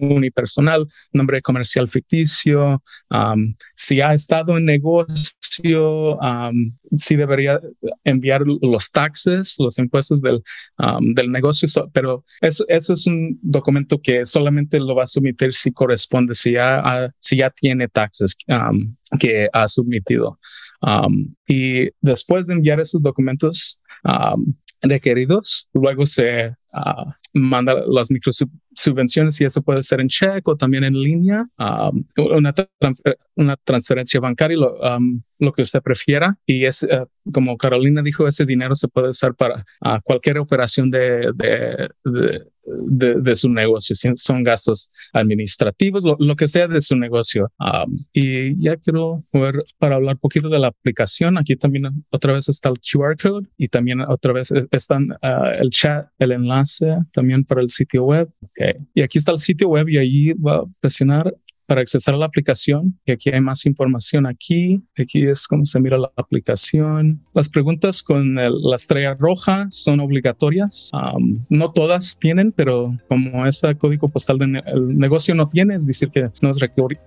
unipersonal, 0.00 0.86
nombre 1.12 1.42
comercial 1.42 1.88
ficticio, 1.88 2.82
si 3.74 4.00
ha 4.00 4.14
estado 4.14 4.56
en 4.56 4.64
negocio, 4.64 6.18
sí 6.96 7.16
debería 7.16 7.60
enviar 8.04 8.42
los 8.46 8.90
taxes, 8.90 9.56
los 9.58 9.78
impuestos 9.78 10.20
del, 10.20 10.42
del 11.14 11.30
negocio, 11.30 11.68
pero 11.92 12.24
eso, 12.40 12.64
eso 12.68 12.92
es 12.92 13.06
un 13.06 13.38
documento 13.42 14.00
que 14.02 14.24
solamente 14.24 14.78
lo 14.78 14.94
va 14.94 15.04
a 15.04 15.06
someter 15.06 15.52
si 15.52 15.72
corresponde, 15.72 16.34
si 16.34 16.52
ya, 16.52 17.12
si 17.18 17.38
ya 17.38 17.50
tiene 17.50 17.88
taxes 17.88 18.36
que 19.18 19.48
ha 19.52 19.68
submitido. 19.68 20.38
y 21.46 21.88
después 22.00 22.46
de 22.46 22.54
enviar 22.54 22.80
esos 22.80 23.02
documentos 23.02 23.80
requeridos, 24.82 25.68
luego 25.72 26.06
se 26.06 26.54
uh, 26.72 27.10
manda 27.32 27.74
las 27.86 28.10
microsubvenciones 28.10 29.40
y 29.40 29.44
eso 29.44 29.62
puede 29.62 29.82
ser 29.82 30.00
en 30.00 30.08
cheque 30.08 30.42
o 30.44 30.56
también 30.56 30.84
en 30.84 30.94
línea, 30.94 31.46
um, 31.58 32.04
una, 32.16 32.54
una, 33.36 33.56
transferencia 33.56 34.20
bancaria, 34.20 34.56
lo, 34.56 34.74
um, 34.80 35.22
lo, 35.38 35.52
que 35.52 35.62
usted 35.62 35.80
prefiera. 35.80 36.36
Y 36.46 36.64
es, 36.64 36.82
uh, 36.82 37.06
como 37.32 37.56
Carolina 37.56 38.02
dijo, 38.02 38.26
ese 38.26 38.44
dinero 38.44 38.74
se 38.74 38.88
puede 38.88 39.10
usar 39.10 39.34
para 39.34 39.64
uh, 39.84 40.00
cualquier 40.02 40.38
operación 40.38 40.90
de, 40.90 41.32
de, 41.34 41.88
de, 42.88 43.14
de, 43.14 43.36
su 43.36 43.48
negocio, 43.48 43.96
son 44.16 44.42
gastos 44.42 44.92
administrativos, 45.12 46.04
lo, 46.04 46.16
lo, 46.18 46.36
que 46.36 46.48
sea 46.48 46.68
de 46.68 46.80
su 46.80 46.96
negocio. 46.96 47.50
Um, 47.58 47.92
y 48.12 48.60
ya 48.60 48.76
quiero 48.76 49.24
ver 49.32 49.54
para 49.78 49.96
hablar 49.96 50.16
un 50.16 50.20
poquito 50.20 50.48
de 50.48 50.58
la 50.58 50.68
aplicación. 50.68 51.38
Aquí 51.38 51.56
también 51.56 52.04
otra 52.10 52.32
vez 52.32 52.48
está 52.48 52.68
el 52.68 52.80
QR 52.80 53.16
code 53.16 53.46
y 53.56 53.68
también 53.68 54.00
otra 54.00 54.32
vez 54.32 54.52
están 54.70 55.12
uh, 55.12 55.50
el 55.58 55.70
chat, 55.70 56.08
el 56.18 56.32
enlace 56.32 56.59
también 57.12 57.44
para 57.44 57.62
el 57.62 57.70
sitio 57.70 58.04
web. 58.04 58.30
Okay. 58.50 58.74
Y 58.94 59.02
aquí 59.02 59.18
está 59.18 59.32
el 59.32 59.38
sitio 59.38 59.68
web 59.68 59.88
y 59.88 59.98
ahí 59.98 60.32
va 60.34 60.56
a 60.56 60.64
presionar 60.80 61.34
para 61.70 61.82
accesar 61.82 62.16
a 62.16 62.18
la 62.18 62.26
aplicación. 62.26 62.98
Y 63.06 63.12
aquí 63.12 63.30
hay 63.30 63.40
más 63.40 63.64
información 63.64 64.26
aquí. 64.26 64.82
Aquí 64.98 65.24
es 65.24 65.46
como 65.46 65.64
se 65.64 65.78
mira 65.78 65.96
la 65.98 66.10
aplicación. 66.16 67.24
Las 67.32 67.48
preguntas 67.48 68.02
con 68.02 68.34
la 68.34 68.74
estrella 68.74 69.14
roja 69.14 69.68
son 69.70 70.00
obligatorias. 70.00 70.90
no 71.48 71.70
todas 71.70 72.18
tienen, 72.18 72.50
pero 72.50 72.98
como 73.08 73.46
ese 73.46 73.72
código 73.76 74.08
postal 74.08 74.38
del 74.38 74.98
negocio 74.98 75.32
no 75.36 75.48
tiene, 75.48 75.76
es 75.76 75.86
decir, 75.86 76.10
que 76.10 76.28
nos 76.42 76.58
requiere 76.58 76.98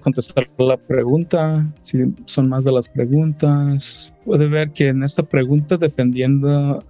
contestar 0.00 0.48
la 0.56 0.78
pregunta. 0.78 1.70
Si 1.82 1.98
son 2.24 2.48
más 2.48 2.64
de 2.64 2.72
las 2.72 2.88
preguntas, 2.88 4.14
puede 4.24 4.48
ver 4.48 4.70
que 4.70 4.88
en 4.88 5.02
esta 5.02 5.24
pregunta, 5.24 5.76
dependiendo 5.76 6.82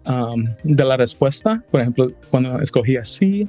de 0.62 0.85
la 0.85 0.96
respuesta, 0.96 1.64
por 1.72 1.81
ejemplo, 1.81 2.12
cuando 2.31 2.61
escogí 2.61 2.96
así, 2.96 3.48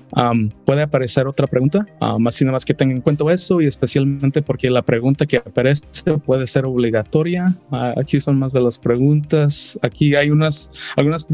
puede 0.66 0.82
aparecer 0.82 1.28
otra 1.28 1.46
pregunta, 1.46 1.86
así 2.26 2.44
nada 2.44 2.54
más 2.54 2.66
que 2.66 2.74
tengan 2.74 3.03
en 3.04 3.18
cuenta 3.18 3.34
eso 3.34 3.62
y 3.62 3.68
especialmente 3.68 4.42
porque 4.42 4.70
la 4.70 4.82
pregunta 4.82 5.26
que 5.26 5.38
aparece 5.38 5.86
puede 6.26 6.48
ser 6.48 6.66
obligatoria. 6.66 7.56
Ah, 7.70 7.94
aquí 7.98 8.22
son 8.22 8.40
más 8.40 8.54
de 8.54 8.62
las 8.62 8.80
preguntas. 8.80 9.78
Aquí 9.82 10.16
hay 10.16 10.30
unas, 10.30 10.72
algunas 10.96 11.28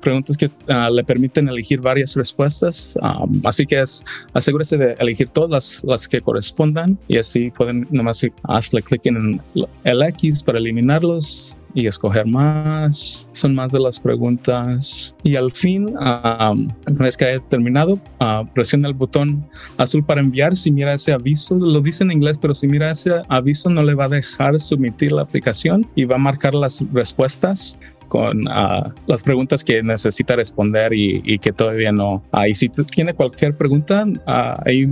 preguntas 0.00 0.36
que 0.36 0.50
ah, 0.68 0.88
le 0.88 1.02
permiten 1.02 1.48
elegir 1.48 1.80
varias 1.80 2.14
respuestas, 2.14 2.96
así 3.44 3.66
que 3.66 3.80
es, 3.80 4.04
asegúrese 4.32 4.76
de 4.76 4.94
elegir 4.98 5.28
todas 5.28 5.82
las, 5.84 6.06
que 6.06 6.20
correspondan 6.20 6.98
y 7.08 7.16
así 7.16 7.50
pueden 7.50 7.88
nomás 7.90 8.24
hacerle 8.44 8.82
clic 8.82 9.06
en 9.06 9.40
el 9.82 10.02
X 10.02 10.44
para 10.44 10.58
eliminarlos 10.58 11.55
y 11.76 11.86
escoger 11.86 12.26
más. 12.26 13.28
Son 13.32 13.54
más 13.54 13.70
de 13.70 13.78
las 13.78 14.00
preguntas. 14.00 15.14
Y 15.22 15.36
al 15.36 15.52
fin, 15.52 15.94
una 15.96 16.66
vez 16.98 17.16
que 17.16 17.26
haya 17.26 17.38
terminado, 17.38 18.00
uh, 18.20 18.46
presiona 18.52 18.88
el 18.88 18.94
botón 18.94 19.46
azul 19.76 20.02
para 20.02 20.22
enviar. 20.22 20.56
Si 20.56 20.72
mira 20.72 20.94
ese 20.94 21.12
aviso, 21.12 21.54
lo 21.54 21.80
dice 21.80 22.02
en 22.02 22.12
inglés, 22.12 22.38
pero 22.38 22.54
si 22.54 22.66
mira 22.66 22.90
ese 22.90 23.10
aviso 23.28 23.68
no 23.68 23.82
le 23.82 23.94
va 23.94 24.06
a 24.06 24.08
dejar 24.08 24.58
submitir 24.58 25.12
la 25.12 25.22
aplicación 25.22 25.86
y 25.94 26.06
va 26.06 26.16
a 26.16 26.18
marcar 26.18 26.54
las 26.54 26.82
respuestas 26.92 27.78
con 28.08 28.46
uh, 28.46 28.92
las 29.06 29.22
preguntas 29.22 29.64
que 29.64 29.82
necesita 29.82 30.36
responder 30.36 30.92
y, 30.92 31.22
y, 31.24 31.38
que 31.38 31.52
todavía 31.52 31.92
no 31.92 32.24
hay. 32.32 32.54
Si 32.54 32.68
tiene 32.68 33.14
cualquier 33.14 33.56
pregunta, 33.56 34.04
uh, 34.06 34.62
ahí 34.64 34.86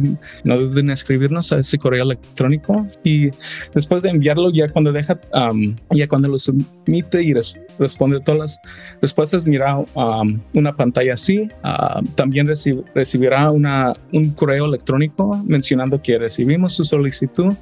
no 0.45 0.59
duden 0.59 0.87
en 0.87 0.91
escribirnos 0.91 1.53
a 1.53 1.59
ese 1.59 1.79
correo 1.79 2.05
electrónico 2.05 2.87
y 3.03 3.31
después 3.75 4.03
de 4.03 4.11
enviarlo, 4.11 4.51
ya 4.51 4.69
cuando 4.69 4.93
deja, 4.93 5.19
um, 5.33 5.75
ya 5.91 6.09
cuando 6.09 6.29
lo 6.29 6.39
submite 6.39 7.23
y 7.23 7.33
res 7.33 7.55
responde 7.79 8.21
todas 8.21 8.39
las 8.39 8.61
respuestas, 9.01 9.47
mira 9.47 9.79
um, 9.79 10.41
una 10.53 10.75
pantalla 10.75 11.15
así. 11.15 11.49
Uh, 11.65 12.05
también 12.15 12.47
reci 12.47 12.73
recibirá 12.95 13.51
una, 13.51 13.93
un 14.13 14.31
correo 14.31 14.67
electrónico 14.67 15.43
mencionando 15.45 16.01
que 16.01 16.19
recibimos 16.19 16.75
su 16.75 16.85
solicitud 16.85 17.55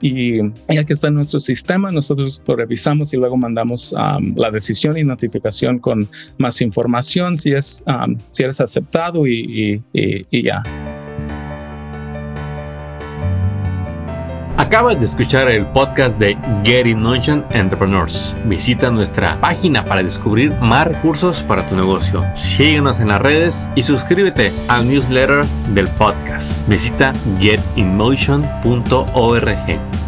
y 0.00 0.38
ya 0.68 0.84
que 0.84 0.92
está 0.92 1.08
en 1.08 1.14
nuestro 1.14 1.40
sistema, 1.40 1.90
nosotros 1.90 2.42
lo 2.46 2.56
revisamos 2.56 3.12
y 3.14 3.16
luego 3.16 3.36
mandamos 3.36 3.92
um, 3.92 4.34
la 4.36 4.50
decisión 4.50 4.96
notificación 5.04 5.78
con 5.78 6.08
más 6.38 6.60
información 6.60 7.36
si 7.36 7.52
es 7.52 7.84
um, 7.86 8.16
si 8.30 8.42
eres 8.42 8.60
aceptado 8.60 9.26
y, 9.26 9.82
ya. 10.30 10.62
Acabas 14.56 14.98
de 14.98 15.04
escuchar 15.06 15.50
el 15.50 15.66
podcast 15.66 16.18
de 16.18 16.36
Get 16.64 16.86
in 16.86 17.04
Entrepreneurs. 17.50 18.36
Visita 18.44 18.90
nuestra 18.90 19.40
página 19.40 19.84
para 19.84 20.02
descubrir 20.02 20.52
más 20.60 20.86
recursos 20.86 21.42
para 21.42 21.66
tu 21.66 21.74
negocio. 21.74 22.22
Síguenos 22.34 23.00
en 23.00 23.08
las 23.08 23.22
redes 23.22 23.68
y 23.74 23.82
suscríbete 23.82 24.52
al 24.68 24.86
newsletter 24.86 25.46
del 25.74 25.88
podcast. 25.88 26.66
Visita 26.68 27.12
getinmotion.org. 27.40 29.99